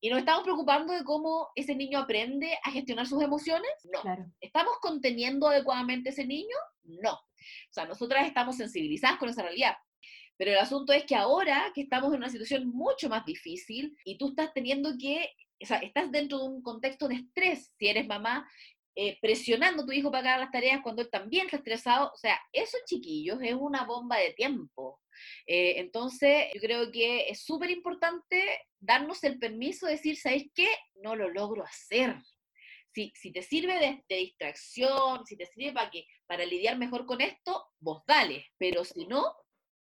Y 0.00 0.10
nos 0.10 0.18
estamos 0.18 0.42
preocupando 0.42 0.92
de 0.92 1.04
cómo 1.04 1.50
ese 1.54 1.74
niño 1.74 1.98
aprende 1.98 2.58
a 2.62 2.70
gestionar 2.70 3.06
sus 3.06 3.22
emociones. 3.22 3.70
No. 3.92 4.00
Claro. 4.02 4.26
¿Estamos 4.40 4.74
conteniendo 4.80 5.48
adecuadamente 5.48 6.08
a 6.08 6.12
ese 6.12 6.26
niño? 6.26 6.56
No. 6.82 7.12
O 7.14 7.72
sea, 7.72 7.86
nosotras 7.86 8.26
estamos 8.26 8.56
sensibilizadas 8.56 9.18
con 9.18 9.28
esa 9.28 9.42
realidad. 9.42 9.76
Pero 10.36 10.50
el 10.50 10.58
asunto 10.58 10.92
es 10.92 11.04
que 11.04 11.14
ahora 11.14 11.70
que 11.74 11.82
estamos 11.82 12.12
en 12.12 12.18
una 12.18 12.28
situación 12.28 12.68
mucho 12.68 13.08
más 13.08 13.24
difícil 13.24 13.96
y 14.04 14.18
tú 14.18 14.30
estás 14.30 14.52
teniendo 14.52 14.92
que, 14.98 15.28
o 15.62 15.66
sea, 15.66 15.78
estás 15.78 16.10
dentro 16.10 16.38
de 16.38 16.48
un 16.48 16.62
contexto 16.62 17.06
de 17.06 17.16
estrés, 17.16 17.72
si 17.78 17.86
eres 17.86 18.06
mamá, 18.06 18.48
eh, 18.96 19.18
presionando 19.20 19.82
a 19.82 19.86
tu 19.86 19.92
hijo 19.92 20.10
para 20.10 20.30
hacer 20.30 20.40
las 20.40 20.50
tareas 20.50 20.80
cuando 20.82 21.02
él 21.02 21.10
también 21.10 21.46
está 21.46 21.58
estresado, 21.58 22.10
o 22.12 22.16
sea, 22.16 22.38
eso 22.52 22.76
chiquillos 22.86 23.38
es 23.42 23.54
una 23.54 23.84
bomba 23.84 24.18
de 24.18 24.32
tiempo. 24.34 25.00
Eh, 25.46 25.74
entonces, 25.78 26.46
yo 26.54 26.60
creo 26.60 26.90
que 26.90 27.28
es 27.28 27.42
súper 27.42 27.70
importante 27.70 28.60
darnos 28.78 29.24
el 29.24 29.38
permiso 29.38 29.86
de 29.86 29.92
decir, 29.92 30.16
¿sabes 30.16 30.44
qué? 30.54 30.68
No 30.94 31.16
lo 31.16 31.28
logro 31.28 31.64
hacer 31.64 32.16
si, 32.94 33.12
si 33.16 33.32
te 33.32 33.42
sirve 33.42 33.74
de, 33.78 34.04
de 34.08 34.16
distracción, 34.16 35.26
si 35.26 35.36
te 35.36 35.46
sirve 35.46 35.72
para, 35.72 35.90
que, 35.90 36.06
para 36.26 36.46
lidiar 36.46 36.78
mejor 36.78 37.06
con 37.06 37.20
esto, 37.20 37.66
vos 37.80 38.02
dale. 38.06 38.46
Pero 38.56 38.84
si 38.84 39.06
no, 39.06 39.34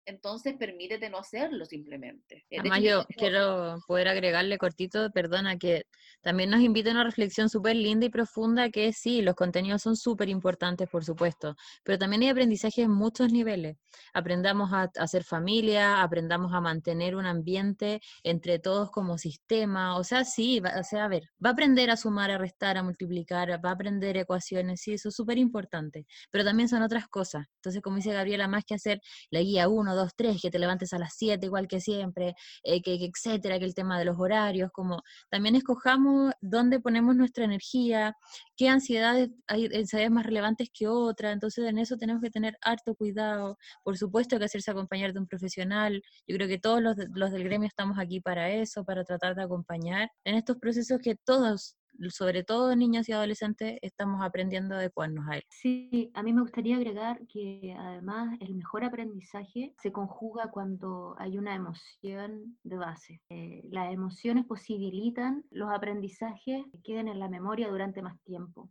entonces 0.04 0.54
permítete 0.58 1.08
no 1.08 1.18
hacerlo 1.18 1.64
simplemente. 1.64 2.44
Eh, 2.50 2.56
de 2.56 2.58
Además, 2.60 2.78
hecho, 2.80 2.86
yo 2.86 3.06
quiero 3.16 3.78
poder 3.86 4.08
agregarle 4.08 4.58
cortito, 4.58 5.10
perdona, 5.10 5.56
que 5.56 5.84
también 6.20 6.50
nos 6.50 6.60
invita 6.60 6.90
a 6.90 6.92
una 6.92 7.04
reflexión 7.04 7.48
súper 7.48 7.76
linda 7.76 8.04
y 8.06 8.10
profunda, 8.10 8.68
que 8.68 8.92
sí, 8.92 9.22
los 9.22 9.34
contenidos 9.34 9.82
son 9.82 9.96
súper 9.96 10.28
importantes, 10.28 10.88
por 10.90 11.04
supuesto, 11.04 11.56
pero 11.82 11.98
también 11.98 12.22
hay 12.22 12.28
aprendizaje 12.28 12.82
en 12.82 12.90
muchos 12.90 13.32
niveles. 13.32 13.76
Aprendamos 14.12 14.70
a 14.72 14.82
a 14.82 15.04
hacer 15.04 15.24
familia, 15.24 16.02
aprendamos 16.02 16.52
a 16.52 16.60
mantener 16.60 17.16
un 17.16 17.26
ambiente 17.26 18.00
entre 18.22 18.58
todos 18.58 18.90
como 18.90 19.18
sistema, 19.18 19.96
o 19.96 20.04
sea, 20.04 20.24
sí, 20.24 20.60
va, 20.60 20.78
o 20.80 20.84
sea, 20.84 21.04
a 21.04 21.08
ver, 21.08 21.24
va 21.44 21.50
a 21.50 21.52
aprender 21.52 21.90
a 21.90 21.96
sumar, 21.96 22.30
a 22.30 22.38
restar, 22.38 22.76
a 22.76 22.82
multiplicar, 22.82 23.50
va 23.64 23.70
a 23.70 23.72
aprender 23.72 24.16
ecuaciones, 24.16 24.80
sí, 24.80 24.94
eso 24.94 25.08
es 25.10 25.14
súper 25.14 25.38
importante, 25.38 26.06
pero 26.30 26.44
también 26.44 26.68
son 26.68 26.82
otras 26.82 27.08
cosas. 27.08 27.46
Entonces, 27.56 27.82
como 27.82 27.96
dice 27.96 28.12
Gabriela, 28.12 28.48
más 28.48 28.64
que 28.64 28.74
hacer 28.74 29.00
la 29.30 29.40
guía 29.40 29.68
1, 29.68 29.91
1, 29.92 29.96
2, 29.96 30.12
3, 30.16 30.42
que 30.42 30.50
te 30.50 30.58
levantes 30.58 30.92
a 30.92 30.98
las 30.98 31.14
7 31.16 31.44
igual 31.46 31.68
que 31.68 31.80
siempre, 31.80 32.34
eh, 32.62 32.82
que, 32.82 32.94
etcétera, 32.94 33.58
que 33.58 33.64
el 33.64 33.74
tema 33.74 33.98
de 33.98 34.04
los 34.04 34.18
horarios, 34.18 34.70
como 34.72 35.02
también 35.30 35.56
escojamos 35.56 36.32
dónde 36.40 36.80
ponemos 36.80 37.16
nuestra 37.16 37.44
energía, 37.44 38.14
qué 38.56 38.68
ansiedades 38.68 39.30
hay 39.46 39.66
ansiedades 39.66 40.10
más 40.10 40.26
relevantes 40.26 40.70
que 40.72 40.88
otras, 40.88 41.32
entonces 41.32 41.64
en 41.66 41.78
eso 41.78 41.96
tenemos 41.96 42.22
que 42.22 42.30
tener 42.30 42.56
harto 42.62 42.94
cuidado, 42.94 43.58
por 43.84 43.96
supuesto 43.98 44.38
que 44.38 44.44
hacerse 44.46 44.70
acompañar 44.70 45.12
de 45.12 45.20
un 45.20 45.26
profesional, 45.26 46.02
yo 46.26 46.36
creo 46.36 46.48
que 46.48 46.58
todos 46.58 46.82
los, 46.82 46.96
los 47.14 47.30
del 47.32 47.44
gremio 47.44 47.68
estamos 47.68 47.98
aquí 47.98 48.20
para 48.20 48.50
eso, 48.50 48.84
para 48.84 49.04
tratar 49.04 49.34
de 49.34 49.42
acompañar 49.42 50.10
en 50.24 50.36
estos 50.36 50.56
procesos 50.58 50.98
que 51.02 51.16
todos 51.16 51.76
sobre 52.10 52.42
todo 52.42 52.74
niños 52.74 53.08
y 53.08 53.12
adolescentes, 53.12 53.78
estamos 53.82 54.22
aprendiendo 54.22 54.74
a 54.74 54.78
adecuarnos 54.78 55.28
a 55.28 55.36
él. 55.36 55.44
Sí, 55.48 56.10
a 56.14 56.22
mí 56.22 56.32
me 56.32 56.40
gustaría 56.40 56.76
agregar 56.76 57.26
que 57.26 57.74
además 57.78 58.36
el 58.40 58.54
mejor 58.54 58.84
aprendizaje 58.84 59.74
se 59.80 59.92
conjuga 59.92 60.50
cuando 60.50 61.14
hay 61.18 61.38
una 61.38 61.54
emoción 61.54 62.58
de 62.62 62.76
base. 62.76 63.20
Eh, 63.28 63.68
las 63.70 63.92
emociones 63.92 64.46
posibilitan 64.46 65.44
los 65.50 65.70
aprendizajes 65.70 66.64
que 66.72 66.82
queden 66.82 67.08
en 67.08 67.18
la 67.18 67.28
memoria 67.28 67.68
durante 67.68 68.02
más 68.02 68.20
tiempo. 68.22 68.70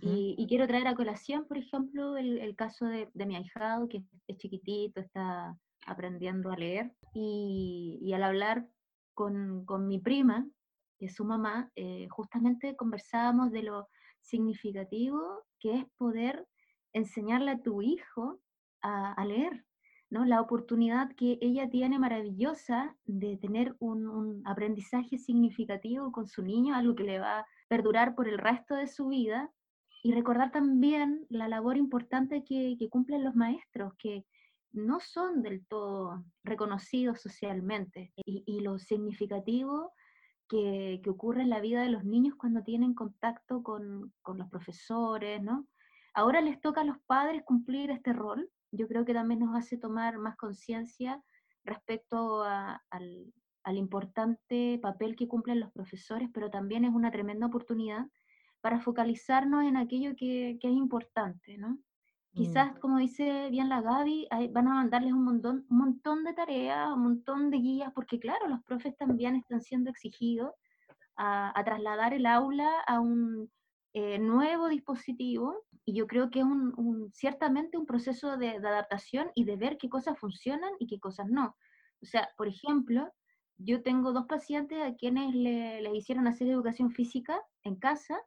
y, 0.00 0.46
quiero 0.48 0.68
traer 0.68 0.86
a 0.86 0.94
colación, 0.94 1.44
por 1.48 1.58
ejemplo, 1.58 2.16
el, 2.16 2.54
caso 2.54 2.86
de, 2.86 3.08
mi 3.26 3.34
ahijado, 3.34 3.88
que 3.88 4.04
es 4.28 4.36
chiquitito, 4.36 5.00
está 5.00 5.56
aprendiendo 5.86 6.52
a 6.52 6.56
leer, 6.56 6.92
y, 7.14 7.98
y 8.00 8.12
al 8.12 8.22
hablar 8.22 8.68
con, 9.14 9.64
con 9.64 9.88
mi 9.88 9.98
prima, 9.98 10.46
que 11.02 11.08
su 11.08 11.24
mamá, 11.24 11.68
eh, 11.74 12.06
justamente 12.10 12.76
conversábamos 12.76 13.50
de 13.50 13.64
lo 13.64 13.88
significativo 14.20 15.42
que 15.58 15.78
es 15.78 15.84
poder 15.96 16.46
enseñarle 16.92 17.50
a 17.50 17.60
tu 17.60 17.82
hijo 17.82 18.38
a, 18.82 19.24
leer, 19.24 19.64
¿no? 20.10 20.24
La 20.24 20.40
oportunidad 20.40 21.10
que 21.16 21.38
ella 21.40 21.68
tiene 21.68 21.98
maravillosa 21.98 22.96
de 23.04 23.36
tener 23.36 23.74
un, 23.80 24.42
aprendizaje 24.44 25.18
significativo 25.18 26.12
con 26.12 26.28
su 26.28 26.40
niño, 26.44 26.76
algo 26.76 26.94
que 26.94 27.02
le 27.02 27.18
va 27.18 27.40
a 27.40 27.46
perdurar 27.66 28.14
por 28.14 28.28
el 28.28 28.38
resto 28.38 28.76
de 28.76 28.86
su 28.86 29.08
vida, 29.08 29.50
y 30.04 30.12
recordar 30.12 30.52
también 30.52 31.26
la 31.30 31.48
labor 31.48 31.76
importante 31.76 32.44
que, 32.44 32.76
cumplen 32.90 33.24
los 33.24 33.34
maestros, 33.34 33.92
que 33.98 34.24
no 34.70 35.00
son 35.00 35.42
del 35.42 35.66
todo 35.66 36.24
reconocidos 36.44 37.20
socialmente, 37.20 38.12
y, 38.24 38.44
y 38.46 38.60
lo 38.60 38.78
significativo 38.78 39.92
que, 40.48 41.00
ocurre 41.08 41.42
en 41.42 41.50
la 41.50 41.60
vida 41.60 41.82
de 41.82 41.90
los 41.90 42.04
niños 42.04 42.34
cuando 42.36 42.62
tienen 42.62 42.94
contacto 42.94 43.62
con, 43.62 44.12
los 44.26 44.48
profesores, 44.50 45.42
¿no? 45.42 45.66
Ahora 46.14 46.40
les 46.40 46.60
toca 46.60 46.82
a 46.82 46.84
los 46.84 46.98
padres 47.06 47.42
cumplir 47.44 47.90
este 47.90 48.12
rol. 48.12 48.50
Yo 48.70 48.86
creo 48.88 49.04
que 49.04 49.14
también 49.14 49.40
nos 49.40 49.56
hace 49.56 49.78
tomar 49.78 50.18
más 50.18 50.36
conciencia 50.36 51.22
respecto 51.64 52.42
al, 52.42 53.32
importante 53.74 54.78
papel 54.82 55.16
que 55.16 55.28
cumplen 55.28 55.60
los 55.60 55.72
profesores, 55.72 56.28
pero 56.34 56.50
también 56.50 56.84
es 56.84 56.92
una 56.92 57.10
tremenda 57.10 57.46
oportunidad 57.46 58.06
para 58.60 58.80
focalizarnos 58.80 59.64
en 59.64 59.76
aquello 59.76 60.14
que, 60.16 60.58
que 60.60 60.68
es 60.68 60.74
importante, 60.74 61.56
¿no? 61.58 61.78
Mm. 62.32 62.36
Quizás, 62.36 62.78
como 62.78 62.98
dice 62.98 63.48
bien 63.50 63.68
la 63.68 63.82
Gaby, 63.82 64.28
van 64.50 64.68
a 64.68 64.74
mandarles 64.74 65.12
un 65.12 65.24
montón, 65.24 65.66
un 65.68 65.78
montón 65.78 66.24
de 66.24 66.32
tareas, 66.32 66.90
un 66.92 67.02
montón 67.02 67.50
de 67.50 67.58
guías, 67.58 67.92
porque 67.94 68.18
claro, 68.18 68.48
los 68.48 68.62
profes 68.62 68.96
también 68.96 69.36
están 69.36 69.60
siendo 69.60 69.90
exigidos 69.90 70.52
a, 71.16 71.62
trasladar 71.64 72.14
el 72.14 72.26
aula 72.26 72.70
a 72.86 73.00
un 73.00 73.50
eh, 73.92 74.18
nuevo 74.18 74.68
dispositivo 74.68 75.64
y 75.84 75.94
yo 75.94 76.06
creo 76.06 76.30
que 76.30 76.40
es 76.40 76.44
un, 76.44 77.10
ciertamente 77.12 77.76
un 77.76 77.86
proceso 77.86 78.36
de, 78.38 78.50
adaptación 78.50 79.30
y 79.34 79.44
de 79.44 79.56
ver 79.56 79.76
qué 79.76 79.88
cosas 79.88 80.18
funcionan 80.18 80.72
y 80.78 80.86
qué 80.86 80.98
cosas 80.98 81.28
no. 81.28 81.56
O 82.00 82.06
sea, 82.06 82.30
por 82.36 82.48
ejemplo, 82.48 83.12
yo 83.58 83.82
tengo 83.82 84.12
dos 84.12 84.26
pacientes 84.26 84.82
a 84.82 84.94
quienes 84.94 85.34
le 85.34 85.94
hicieron 85.94 86.26
hacer 86.26 86.48
educación 86.48 86.90
física 86.90 87.40
en 87.62 87.76
casa 87.76 88.18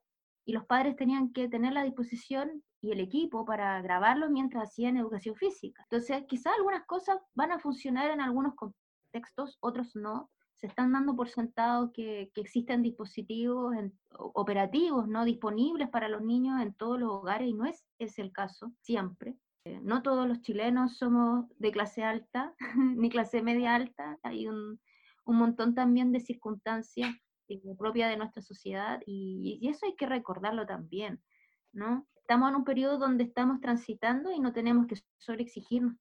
y 0.46 0.54
los 0.54 0.66
padres 0.66 0.96
tenían 0.96 1.34
que 1.34 1.50
tener 1.50 1.74
la 1.74 1.84
disposición 1.84 2.64
y 2.86 2.92
el 2.92 3.00
equipo 3.00 3.46
para 3.46 3.82
grabarlo 3.82 4.30
mientras 4.30 4.70
hacían 4.70 4.98
educación 4.98 5.36
física. 5.36 5.84
Entonces, 5.90 6.24
quizás 6.28 6.54
algunas 6.56 6.86
cosas 6.86 7.18
van 7.34 7.52
a 7.52 7.60
funcionar 7.60 8.12
en 8.12 8.22
algunos 8.22 8.54
contextos, 8.56 9.58
otros 9.60 9.96
no. 9.96 10.30
Se 10.54 10.68
están 10.68 10.92
dando 10.94 11.16
por 11.16 11.28
sentado 11.28 11.92
que, 11.92 12.32
existen 12.36 12.84
dispositivos 12.84 13.76
operativos 14.12 15.08
no 15.08 15.26
disponibles 15.26 15.90
para 15.90 16.08
los 16.08 16.22
niños 16.22 16.62
en 16.62 16.74
todos 16.74 17.00
los 17.00 17.10
hogares 17.10 17.50
y 17.50 17.54
no 17.54 17.66
es 17.66 17.84
ese 18.00 18.22
el 18.22 18.32
caso 18.32 18.72
siempre. 18.82 19.36
Eh, 19.66 19.80
no 19.82 20.04
todos 20.04 20.28
los 20.28 20.42
chilenos 20.42 20.98
somos 20.98 21.46
de 21.58 21.72
clase 21.72 22.04
alta 22.04 22.54
ni 22.78 23.10
clase 23.10 23.42
media 23.42 23.76
alta. 23.76 24.20
Hay 24.22 24.48
un, 24.48 24.80
un 25.26 25.36
montón 25.36 25.74
también 25.74 26.12
de 26.12 26.20
circunstancias 26.20 27.14
eh, 27.48 27.62
propias 27.78 28.12
de 28.12 28.18
nuestra 28.18 28.42
sociedad 28.42 29.02
y, 29.06 29.60
y, 29.62 29.70
eso 29.70 29.86
hay 29.86 29.96
que 29.96 30.06
recordarlo 30.06 30.66
también, 30.66 31.22
¿no? 31.74 32.08
Estamos 32.26 32.50
en 32.50 32.56
un 32.56 32.66
periodo 32.66 32.98
donde 32.98 33.24
estamos 33.24 33.62
transitando 33.62 34.32
y 34.32 34.40
no 34.40 34.52
tenemos 34.52 34.88
que 34.88 34.96
sobreexigirnos 35.20 35.96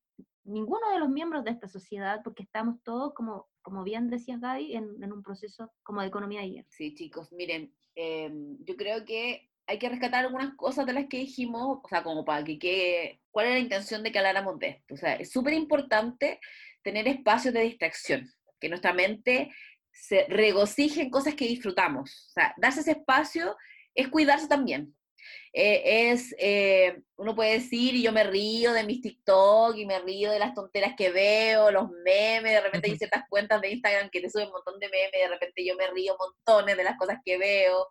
ninguno 0.45 0.91
de 0.91 0.99
los 0.99 1.11
miembros 1.11 1.45
de 1.45 1.51
esta 1.51 1.69
sociedad, 1.69 2.23
porque 2.25 2.45
estamos 2.45 2.83
todos, 2.83 3.13
como, 3.13 3.47
como 3.61 3.85
bien 3.85 4.09
decías 4.09 4.41
Gaby, 4.41 4.75
en, 4.75 5.13
un 5.13 5.23
proceso 5.23 5.71
como 5.83 6.01
de 6.01 6.07
economía 6.07 6.41
ayer. 6.41 6.65
Sí, 6.71 6.95
chicos, 6.95 7.31
miren, 7.31 7.75
em, 7.95 8.57
yo 8.65 8.75
creo 8.77 9.05
que 9.05 9.51
hay 9.67 9.79
que 9.79 9.89
rescatar 9.91 10.25
algunas 10.25 10.55
cosas 10.55 10.87
de 10.87 10.95
las 10.95 11.07
que 11.09 11.19
dijimos, 11.19 11.81
o 11.83 11.89
sea, 11.89 12.03
como 12.03 12.25
para 12.25 12.43
que, 12.43 12.59
que 12.59 13.21
cuál 13.31 13.47
es 13.47 13.53
la 13.53 13.59
intención 13.59 14.03
de 14.03 14.11
que 14.11 14.19
habláramos 14.19 14.59
de 14.59 14.69
esto. 14.69 14.95
O 14.95 14.97
sea, 14.97 15.17
es 15.17 15.31
súper 15.31 15.53
importante 15.53 16.41
tener 16.83 17.07
espacios 17.07 17.53
de 17.53 17.61
distracción, 17.61 18.27
que 18.59 18.71
nuestra 18.71 18.95
mente 18.95 19.53
se 19.93 20.25
regocije 20.29 21.03
en 21.03 21.11
cosas 21.11 21.35
que 21.35 21.47
disfrutamos. 21.47 22.29
O 22.29 22.33
sea, 22.33 22.55
darse 22.57 22.81
ese 22.81 22.93
espacio 22.93 23.57
es 23.95 24.09
cuidarse 24.09 24.49
también. 24.49 24.95
Eh, 25.53 26.11
es, 26.11 26.35
eh, 26.39 27.03
uno 27.17 27.35
puede 27.35 27.55
decir, 27.55 27.95
y 27.95 28.03
yo 28.03 28.13
me 28.13 28.25
río 28.25 28.73
de 28.73 28.85
mis 28.85 29.01
TikTok 29.01 29.77
y 29.77 29.87
me 29.87 29.99
río 30.01 30.31
de 30.31 30.39
las 30.39 30.55
tonteras 30.55 30.95
que 30.97 31.11
veo, 31.11 31.71
los 31.71 31.91
memes, 32.05 32.53
de 32.53 32.61
repente 32.61 32.91
hay 32.91 32.99
ciertas 32.99 33.25
cuentas 33.29 33.61
de 33.61 33.71
Instagram 33.71 34.11
que 34.11 34.21
te 34.21 34.31
suben 34.31 34.47
un 34.47 34.53
montón 34.53 34.79
de 34.81 34.89
memes, 34.89 35.13
de 35.13 35.29
repente 35.29 35.65
yo 35.65 35.77
me 35.77 35.87
río 35.89 36.17
montones 36.19 36.77
de 36.77 36.85
las 36.85 36.97
cosas 36.99 37.19
que 37.25 37.39
veo, 37.39 37.87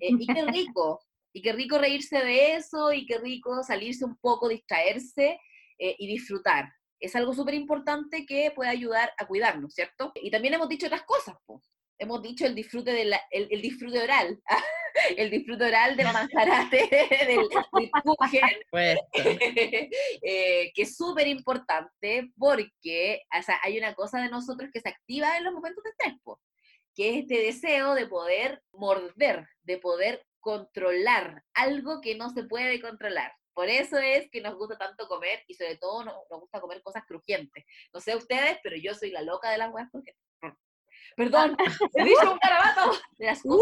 eh, 0.00 0.10
y 0.18 0.26
qué 0.26 0.44
rico, 0.52 1.00
y 1.32 1.42
qué 1.42 1.52
rico 1.52 1.78
reírse 1.78 2.18
de 2.18 2.54
eso, 2.54 2.92
y 2.92 3.06
qué 3.06 3.18
rico 3.18 3.62
salirse 3.62 4.04
un 4.04 4.16
poco, 4.18 4.48
distraerse 4.48 5.38
y 5.80 6.08
disfrutar. 6.08 6.72
Es 6.98 7.14
algo 7.14 7.32
súper 7.32 7.54
importante 7.54 8.26
que 8.26 8.50
puede 8.50 8.70
ayudar 8.70 9.12
a 9.16 9.28
cuidarnos, 9.28 9.74
¿cierto? 9.74 10.10
Y 10.16 10.28
también 10.28 10.54
hemos 10.54 10.68
dicho 10.68 10.86
otras 10.86 11.04
cosas, 11.04 11.36
pues 11.46 11.62
hemos 11.98 12.22
dicho 12.22 12.46
el 12.46 12.54
disfrute, 12.54 12.92
de 12.92 13.18
el, 13.30 13.62
disfrute 13.62 14.00
oral, 14.00 14.40
el 15.16 15.30
disfrute 15.30 15.64
oral 15.64 15.96
del 15.96 16.06
manjarate, 16.12 16.88
del, 17.26 17.48
del 17.48 17.90
eh, 20.22 20.72
que 20.74 20.82
es 20.82 20.96
súper 20.96 21.26
importante 21.26 22.30
porque 22.36 23.22
hay 23.62 23.78
una 23.78 23.94
cosa 23.94 24.20
de 24.20 24.28
nosotros 24.28 24.70
que 24.72 24.80
se 24.80 24.88
activa 24.88 25.36
en 25.36 25.44
los 25.44 25.54
momentos 25.54 25.82
de 25.84 25.90
estrés, 25.90 26.14
que 26.94 27.10
es 27.10 27.16
este 27.22 27.38
deseo 27.42 27.94
de 27.94 28.06
poder 28.06 28.62
morder, 28.72 29.46
de 29.62 29.78
poder 29.78 30.24
controlar 30.40 31.44
algo 31.54 32.00
que 32.00 32.14
no 32.16 32.30
se 32.30 32.44
puede 32.44 32.80
controlar. 32.80 33.32
Por 33.58 33.68
eso 33.68 33.98
es 33.98 34.30
que 34.30 34.40
nos 34.40 34.54
gusta 34.54 34.78
tanto 34.78 35.08
comer 35.08 35.42
y 35.48 35.54
sobre 35.54 35.76
todo 35.78 36.04
nos, 36.04 36.14
gusta 36.28 36.60
comer 36.60 36.80
cosas 36.80 37.04
crujientes. 37.04 37.64
No 37.92 38.00
sé 38.00 38.14
ustedes, 38.14 38.56
pero 38.62 38.76
yo 38.76 38.94
soy 38.94 39.10
la 39.10 39.22
loca 39.22 39.50
de 39.50 39.58
las 39.58 39.72
huevas 39.72 39.90
crujientes. 39.90 40.27
Perdón, 41.16 41.56
he 41.94 42.04
dicho 42.04 42.32
un 42.32 42.38
garabato. 42.38 42.92
Uh, 43.44 43.60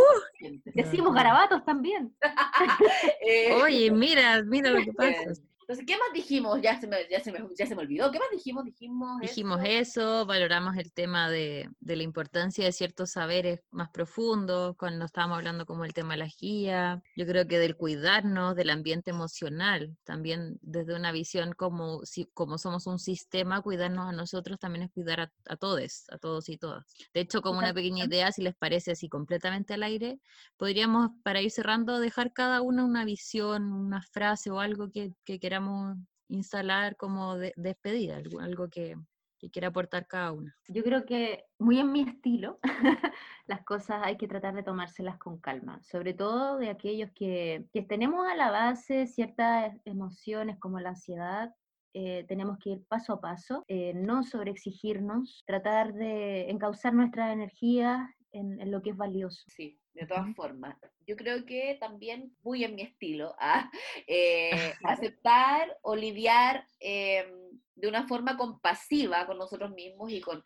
decimos 0.74 1.14
garabatos 1.14 1.64
también. 1.64 2.14
Eh, 3.22 3.52
Oye, 3.54 3.90
mira, 3.90 4.42
mira 4.42 4.70
lo 4.70 4.84
que 4.84 4.92
pasa. 4.92 5.32
Entonces, 5.68 5.84
¿qué 5.84 5.94
más 5.94 6.12
dijimos? 6.14 6.62
Ya 6.62 6.80
se 6.80 6.86
me, 6.86 7.08
ya 7.10 7.18
se 7.18 7.32
me, 7.32 7.40
ya 7.58 7.66
se 7.66 7.74
me 7.74 7.82
olvidó. 7.82 8.12
¿Qué 8.12 8.20
más 8.20 8.28
dijimos? 8.30 8.64
Dijimos, 8.64 9.20
dijimos 9.20 9.60
eso. 9.64 10.24
valoramos 10.24 10.76
el 10.76 10.92
tema 10.92 11.28
de, 11.28 11.68
de, 11.80 11.96
la 11.96 12.04
importancia 12.04 12.64
de 12.64 12.70
ciertos 12.70 13.10
saberes 13.10 13.62
más 13.72 13.90
profundos, 13.90 14.76
cuando 14.76 15.06
estábamos 15.06 15.38
hablando 15.38 15.66
como 15.66 15.84
el 15.84 15.92
tema 15.92 16.14
de 16.14 16.18
la 16.18 16.28
guía. 16.40 17.02
Yo 17.16 17.26
creo 17.26 17.48
que 17.48 17.58
del 17.58 17.76
cuidarnos, 17.76 18.54
del 18.54 18.70
ambiente 18.70 19.10
emocional, 19.10 19.96
también 20.04 20.56
desde 20.62 20.94
una 20.94 21.10
visión 21.10 21.52
como, 21.52 22.04
si, 22.04 22.26
como 22.26 22.58
somos 22.58 22.86
un 22.86 23.00
sistema, 23.00 23.60
cuidarnos 23.60 24.08
a 24.08 24.12
nosotros 24.12 24.60
también 24.60 24.84
es 24.84 24.92
cuidar 24.92 25.18
a, 25.18 25.32
a 25.46 25.56
todos, 25.56 26.04
a 26.12 26.18
todos 26.18 26.48
y 26.48 26.58
todas. 26.58 26.84
De 27.12 27.22
hecho, 27.22 27.42
como 27.42 27.58
una 27.58 27.74
pequeña 27.74 28.04
idea, 28.04 28.30
si 28.30 28.40
les 28.40 28.54
parece 28.54 28.92
así 28.92 29.08
completamente 29.08 29.74
al 29.74 29.82
aire, 29.82 30.20
podríamos, 30.56 31.10
para 31.24 31.40
ir 31.40 31.50
cerrando, 31.50 31.98
dejar 31.98 32.32
cada 32.32 32.62
uno 32.62 32.84
una 32.84 33.04
visión, 33.04 33.72
una 33.72 34.00
frase 34.00 34.52
o 34.52 34.60
algo 34.60 34.92
que, 34.92 35.12
que 35.24 35.40
queramos 35.40 35.55
instalar 36.28 36.96
como 36.96 37.36
de, 37.36 37.52
despedida, 37.56 38.16
algo, 38.40 38.68
que, 38.68 38.96
quiera 39.52 39.68
aportar 39.68 40.08
cada 40.08 40.32
uno. 40.32 40.50
Yo 40.66 40.82
creo 40.82 41.04
que 41.04 41.44
muy 41.58 41.78
en 41.78 41.92
mi 41.92 42.02
estilo, 42.02 42.58
las 43.46 43.62
cosas 43.62 44.00
hay 44.02 44.16
que 44.16 44.26
tratar 44.26 44.54
de 44.54 44.64
tomárselas 44.64 45.18
con 45.18 45.38
calma, 45.38 45.80
sobre 45.84 46.14
todo 46.14 46.58
de 46.58 46.68
aquellos 46.68 47.12
que, 47.14 47.64
tenemos 47.88 48.26
a 48.26 48.34
la 48.34 48.50
base 48.50 49.06
ciertas 49.06 49.72
emociones 49.84 50.58
como 50.58 50.80
la 50.80 50.90
ansiedad, 50.90 51.54
eh, 51.94 52.24
tenemos 52.26 52.58
que 52.58 52.70
ir 52.70 52.84
paso 52.88 53.12
a 53.12 53.20
paso, 53.20 53.64
eh, 53.68 53.94
no 53.94 54.24
sobreexigirnos, 54.24 55.44
tratar 55.46 55.94
de 55.94 56.50
encauzar 56.50 56.92
nuestra 56.92 57.32
energía 57.32 58.15
en, 58.36 58.60
en 58.60 58.70
lo 58.70 58.82
que 58.82 58.90
es 58.90 58.96
valioso. 58.96 59.42
Sí, 59.48 59.78
de 59.94 60.06
todas 60.06 60.34
formas. 60.34 60.76
Yo 61.06 61.16
creo 61.16 61.44
que 61.46 61.76
también, 61.80 62.36
muy 62.42 62.64
en 62.64 62.74
mi 62.74 62.82
estilo, 62.82 63.34
¿ah? 63.40 63.70
eh, 64.06 64.50
aceptar 64.84 65.76
o 65.82 65.96
lidiar 65.96 66.66
em, 66.80 67.26
de 67.74 67.88
una 67.88 68.06
forma 68.06 68.36
compasiva 68.36 69.26
con 69.26 69.38
nosotros 69.38 69.70
mismos 69.72 70.10
y 70.12 70.20
con 70.20 70.44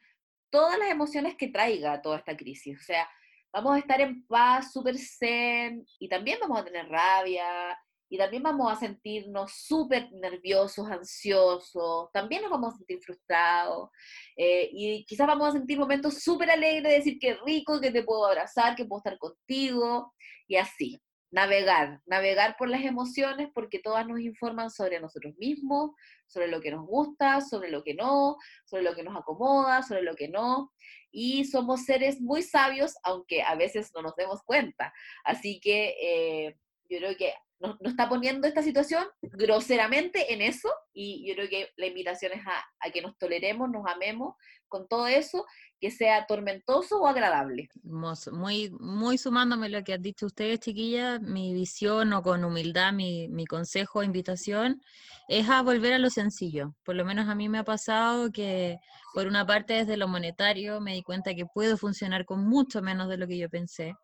todas 0.50 0.78
las 0.78 0.90
emociones 0.90 1.36
que 1.36 1.48
traiga 1.48 2.02
toda 2.02 2.18
esta 2.18 2.36
crisis. 2.36 2.78
O 2.80 2.82
sea, 2.82 3.08
vamos 3.52 3.76
a 3.76 3.78
estar 3.78 4.00
en 4.00 4.26
paz, 4.26 4.72
súper 4.72 4.96
zen, 4.98 5.84
y 5.98 6.08
también 6.08 6.38
vamos 6.40 6.60
a 6.60 6.64
tener 6.64 6.88
rabia, 6.88 7.78
y 8.10 8.18
también 8.18 8.42
vamos 8.42 8.70
a 8.70 8.76
sentirnos 8.76 9.52
súper 9.52 10.10
nerviosos, 10.12 10.90
ansiosos, 10.90 12.10
también 12.12 12.42
nos 12.42 12.50
vamos 12.50 12.74
a 12.74 12.76
sentir 12.76 12.98
frustrados, 13.00 13.88
eh, 14.36 14.68
y 14.72 15.04
quizás 15.06 15.28
vamos 15.28 15.48
a 15.48 15.52
sentir 15.52 15.78
momentos 15.78 16.14
súper 16.22 16.50
alegres 16.50 16.82
de 16.82 16.90
decir 16.90 17.18
que 17.20 17.38
rico, 17.46 17.80
que 17.80 17.92
te 17.92 18.02
puedo 18.02 18.26
abrazar, 18.26 18.74
que 18.74 18.84
puedo 18.84 18.98
estar 18.98 19.16
contigo, 19.16 20.12
y 20.48 20.56
así 20.56 21.00
navegar, 21.30 22.00
navegar 22.06 22.56
por 22.58 22.68
las 22.68 22.82
emociones 22.82 23.48
porque 23.54 23.78
todas 23.78 24.04
nos 24.06 24.18
informan 24.18 24.70
sobre 24.70 25.00
nosotros 25.00 25.36
mismos, 25.36 25.92
sobre 26.26 26.48
lo 26.48 26.60
que 26.60 26.72
nos 26.72 26.84
gusta, 26.84 27.40
sobre 27.40 27.70
lo 27.70 27.84
que 27.84 27.94
no, 27.94 28.36
sobre 28.64 28.82
lo 28.82 28.94
que 28.94 29.04
nos 29.04 29.16
acomoda, 29.16 29.82
sobre 29.82 30.02
lo 30.02 30.16
que 30.16 30.28
no. 30.28 30.72
Y 31.12 31.44
somos 31.44 31.84
seres 31.84 32.20
muy 32.20 32.42
sabios, 32.42 32.94
aunque 33.04 33.42
a 33.42 33.54
veces 33.54 33.92
no 33.94 34.02
nos 34.02 34.16
demos 34.16 34.42
cuenta. 34.42 34.92
Así 35.24 35.60
que 35.60 35.94
eh, 36.00 36.56
yo 36.88 36.98
creo 36.98 37.16
que 37.16 37.34
nos, 37.60 37.76
está 37.82 38.08
poniendo 38.08 38.48
esta 38.48 38.62
situación 38.62 39.04
groseramente 39.20 40.32
en 40.32 40.40
eso 40.40 40.68
y 40.92 41.28
yo 41.28 41.34
creo 41.34 41.48
que 41.48 41.68
la 41.76 41.86
invitación 41.86 42.32
es 42.32 42.46
a, 42.46 42.64
a 42.80 42.90
que 42.90 43.02
nos 43.02 43.16
toleremos, 43.18 43.70
nos 43.70 43.86
amemos 43.86 44.34
con 44.68 44.88
todo 44.88 45.06
eso 45.06 45.44
que 45.78 45.90
sea 45.90 46.26
tormentoso 46.26 47.00
o 47.00 47.06
agradable. 47.06 47.68
Muy, 47.82 48.70
muy 48.80 49.18
sumándome 49.18 49.68
lo 49.68 49.82
que 49.82 49.94
han 49.94 50.02
dicho 50.02 50.26
ustedes, 50.26 50.60
chiquillas, 50.60 51.20
mi 51.20 51.52
visión 51.52 52.12
o 52.12 52.22
con 52.22 52.44
humildad, 52.44 52.92
mi, 52.92 53.28
mi 53.28 53.46
consejo, 53.46 54.02
invitación, 54.02 54.80
es 55.28 55.48
a 55.48 55.62
volver 55.62 55.94
a 55.94 55.98
lo 55.98 56.10
sencillo. 56.10 56.74
Por 56.84 56.96
lo 56.96 57.04
menos 57.04 57.28
a 57.28 57.34
mí 57.34 57.48
me 57.48 57.58
ha 57.58 57.64
pasado 57.64 58.30
que, 58.30 58.78
por 59.14 59.26
una 59.26 59.46
parte, 59.46 59.74
desde 59.74 59.96
lo 59.96 60.08
monetario, 60.08 60.80
me 60.80 60.94
di 60.94 61.02
cuenta 61.02 61.34
que 61.34 61.46
puedo 61.46 61.76
funcionar 61.76 62.24
con 62.24 62.46
mucho 62.46 62.80
menos 62.82 63.08
de 63.08 63.16
lo 63.16 63.26
que 63.26 63.38
yo 63.38 63.48
pensé 63.48 63.94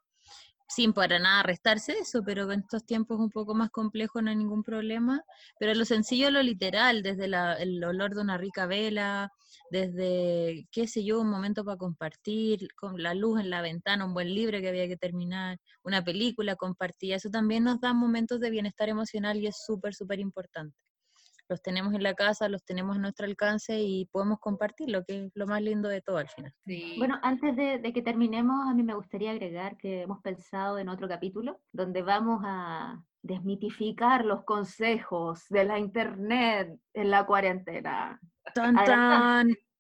sin 0.68 0.92
para 0.92 1.18
nada 1.18 1.42
restarse 1.42 1.92
eso, 1.98 2.22
pero 2.24 2.50
en 2.52 2.60
estos 2.60 2.84
tiempos 2.84 3.18
un 3.20 3.30
poco 3.30 3.54
más 3.54 3.70
complejos 3.70 4.22
no 4.22 4.30
hay 4.30 4.36
ningún 4.36 4.62
problema. 4.62 5.22
Pero 5.58 5.74
lo 5.74 5.84
sencillo, 5.84 6.30
lo 6.30 6.42
literal, 6.42 7.02
desde 7.02 7.26
el 7.26 7.84
olor 7.84 8.14
de 8.14 8.20
una 8.22 8.38
rica 8.38 8.66
vela, 8.66 9.30
desde, 9.70 10.66
qué 10.72 10.86
sé 10.86 11.04
yo, 11.04 11.20
un 11.20 11.30
momento 11.30 11.64
para 11.64 11.76
compartir, 11.76 12.68
con 12.76 13.02
la 13.02 13.14
luz 13.14 13.40
en 13.40 13.50
la 13.50 13.62
ventana, 13.62 14.04
un 14.04 14.14
buen 14.14 14.34
libro 14.34 14.60
que 14.60 14.68
había 14.68 14.88
que 14.88 14.96
terminar, 14.96 15.58
una 15.82 16.04
película 16.04 16.56
compartida, 16.56 17.16
eso 17.16 17.30
también 17.30 17.64
nos 17.64 17.80
da 17.80 17.92
momentos 17.94 18.40
de 18.40 18.50
bienestar 18.50 18.88
emocional 18.88 19.38
y 19.38 19.46
es 19.46 19.56
súper, 19.64 19.94
súper 19.94 20.20
importante 20.20 20.76
los 21.48 21.62
tenemos 21.62 21.94
en 21.94 22.02
la 22.02 22.14
casa, 22.14 22.48
los 22.48 22.64
tenemos 22.64 22.96
a 22.96 22.98
nuestro 22.98 23.26
alcance 23.26 23.80
y 23.80 24.06
podemos 24.06 24.38
compartir 24.40 24.90
lo 24.90 25.04
que 25.04 25.26
es 25.26 25.32
lo 25.34 25.46
más 25.46 25.62
lindo 25.62 25.88
de 25.88 26.00
todo 26.00 26.18
al 26.18 26.28
final. 26.28 26.52
Bueno, 26.98 27.18
antes 27.22 27.56
de, 27.56 27.92
que 27.92 28.02
terminemos, 28.02 28.68
a 28.68 28.74
mí 28.74 28.82
me 28.82 28.94
gustaría 28.94 29.30
agregar 29.30 29.76
que 29.76 30.02
hemos 30.02 30.20
pensado 30.22 30.78
en 30.78 30.88
otro 30.88 31.08
capítulo 31.08 31.60
donde 31.72 32.02
vamos 32.02 32.42
a 32.44 33.02
desmitificar 33.22 34.24
los 34.24 34.44
consejos 34.44 35.44
de 35.48 35.64
la 35.64 35.78
internet 35.78 36.78
en 36.94 37.10
la 37.10 37.26
cuarentena. 37.26 38.20
Tan, 38.54 38.76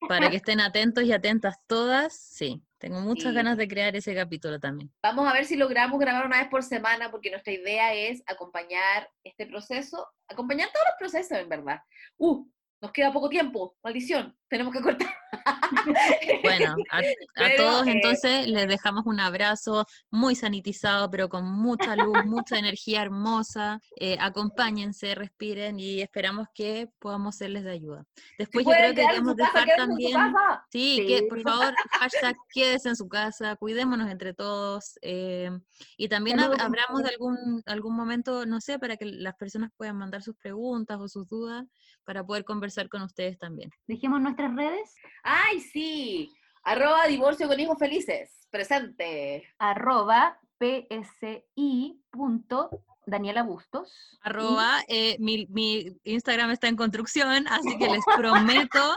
Para 0.08 0.30
que 0.30 0.36
estén 0.42 0.60
atentos 0.60 1.04
y 1.04 1.12
atentas 1.12 1.56
todas, 1.66 2.16
sí. 2.16 2.65
Tengo 2.78 3.00
muchas 3.00 3.32
ganas 3.32 3.56
de 3.56 3.68
crear 3.68 3.96
ese 3.96 4.14
capítulo 4.14 4.60
también. 4.60 4.92
Vamos 5.02 5.26
a 5.26 5.32
ver 5.32 5.46
si 5.46 5.56
logramos 5.56 5.98
grabar 5.98 6.26
una 6.26 6.38
vez 6.38 6.48
por 6.48 6.62
semana, 6.62 7.10
porque 7.10 7.30
nuestra 7.30 7.52
idea 7.52 7.94
es 7.94 8.22
acompañar 8.26 9.10
este 9.24 9.46
proceso, 9.46 10.06
acompañar 10.28 10.68
todos 10.72 10.86
los 10.86 10.96
procesos, 10.98 11.38
en 11.38 11.48
verdad. 11.48 11.80
Uh, 12.18 12.46
nos 12.82 12.92
queda 12.92 13.12
poco 13.12 13.30
tiempo, 13.30 13.76
maldición, 13.82 14.36
tenemos 14.48 14.72
que 14.72 14.80
cortar. 14.80 15.08
Bueno, 16.42 16.76
a, 16.90 17.00
todos 17.56 17.86
eh, 17.86 17.90
entonces 17.90 18.46
les 18.46 18.68
dejamos 18.68 19.04
un 19.06 19.20
abrazo 19.20 19.84
muy 20.10 20.34
sanitizado, 20.34 21.10
pero 21.10 21.28
con 21.28 21.44
mucha 21.44 21.96
luz, 21.96 22.24
mucha 22.24 22.58
energía 22.58 23.02
hermosa. 23.02 23.80
Eh, 23.98 24.16
acompáñense, 24.20 25.14
respiren 25.14 25.78
y 25.80 26.00
esperamos 26.00 26.46
que 26.54 26.88
podamos 26.98 27.36
serles 27.36 27.64
de 27.64 27.72
ayuda. 27.72 28.04
Después 28.38 28.64
yo 28.64 28.72
creo 28.72 28.94
que 28.94 29.06
debemos 29.06 29.36
dejar 29.36 29.68
también, 29.76 30.16
sí, 30.70 31.04
que 31.06 31.24
por 31.28 31.40
favor, 31.42 31.74
hashtag 32.00 32.36
quédese 32.52 32.90
en 32.90 32.96
su 32.96 33.08
casa, 33.08 33.56
cuidémonos 33.56 34.10
entre 34.10 34.34
todos 34.34 34.98
eh, 35.02 35.50
y 35.96 36.08
también 36.08 36.40
hablamos 36.40 37.02
de 37.02 37.10
algún, 37.10 37.62
algún 37.66 37.96
momento, 37.96 38.46
no 38.46 38.60
sé, 38.60 38.78
para 38.78 38.96
que 38.96 39.06
las 39.06 39.34
personas 39.34 39.70
puedan 39.76 39.96
mandar 39.96 40.22
sus 40.22 40.36
preguntas 40.36 40.98
o 41.00 41.08
sus 41.08 41.28
dudas 41.28 41.64
para 42.04 42.24
poder 42.24 42.44
conversar 42.44 42.88
con 42.88 43.02
ustedes 43.02 43.38
también. 43.38 43.70
Dijimos 43.86 44.20
nuestras 44.36 44.54
redes. 44.54 44.94
¡Ay, 45.22 45.60
sí! 45.60 46.32
Arroba 46.64 47.06
divorcio 47.06 47.48
con 47.48 47.58
hijos 47.58 47.78
felices. 47.78 48.46
Presente. 48.50 49.44
Arroba 49.58 50.38
psi. 50.58 52.00
Daniela 53.06 53.44
Bustos. 53.44 54.18
Arroba, 54.22 54.80
eh, 54.88 55.16
mi, 55.20 55.46
Instagram 56.02 56.50
está 56.50 56.66
en 56.66 56.76
construcción, 56.76 57.46
así 57.48 57.78
que 57.78 57.88
les 57.88 58.04
prometo 58.16 58.96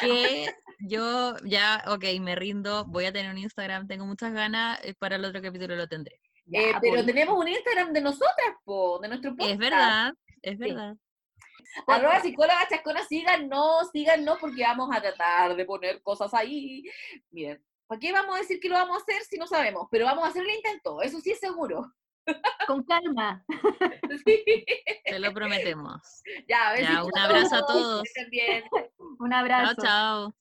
que 0.00 0.46
yo 0.78 1.36
ya, 1.44 1.82
ok, 1.88 2.04
me 2.20 2.36
rindo, 2.36 2.84
voy 2.84 3.06
a 3.06 3.12
tener 3.12 3.32
un 3.32 3.38
Instagram, 3.38 3.88
tengo 3.88 4.06
muchas 4.06 4.32
ganas, 4.32 4.78
eh, 4.84 4.94
para 4.96 5.16
el 5.16 5.24
otro 5.24 5.42
capítulo 5.42 5.74
lo 5.74 5.88
tendré. 5.88 6.20
Eh, 6.52 6.72
pero 6.80 6.94
pues. 6.94 7.06
tenemos 7.06 7.36
un 7.36 7.48
Instagram 7.48 7.92
de 7.92 8.00
nosotras, 8.00 8.54
po, 8.64 9.00
de 9.00 9.08
nuestro 9.08 9.32
podcast. 9.32 9.50
Es 9.50 9.58
verdad, 9.58 10.12
es 10.42 10.58
verdad. 10.58 10.96
Arroba 11.86 12.20
psicóloga 12.20 12.68
chascona, 12.68 13.04
síganos, 13.04 13.90
síganos, 13.90 14.38
porque 14.38 14.62
vamos 14.62 14.94
a 14.94 15.00
tratar 15.00 15.56
de 15.56 15.64
poner 15.64 16.02
cosas 16.02 16.32
ahí. 16.34 16.84
Miren, 17.30 17.64
¿para 17.86 17.98
qué 17.98 18.12
vamos 18.12 18.36
a 18.36 18.40
decir 18.40 18.60
que 18.60 18.68
lo 18.68 18.74
vamos 18.74 18.98
a 18.98 19.00
hacer 19.02 19.22
si 19.22 19.36
no 19.38 19.46
sabemos? 19.46 19.88
Pero 19.90 20.04
vamos 20.04 20.24
a 20.24 20.28
hacer 20.28 20.42
el 20.42 20.54
intento, 20.54 21.02
eso 21.02 21.20
sí 21.20 21.32
es 21.32 21.40
seguro. 21.40 21.92
Con 22.66 22.84
calma. 22.84 23.44
Te 25.04 25.18
lo 25.18 25.32
prometemos. 25.32 26.22
Ya, 26.48 27.04
un 27.04 27.18
abrazo 27.18 27.56
a 27.56 27.66
todos. 27.66 28.02
Un 29.18 29.32
abrazo. 29.32 29.74
Chao, 29.74 29.84
chao. 29.84 30.34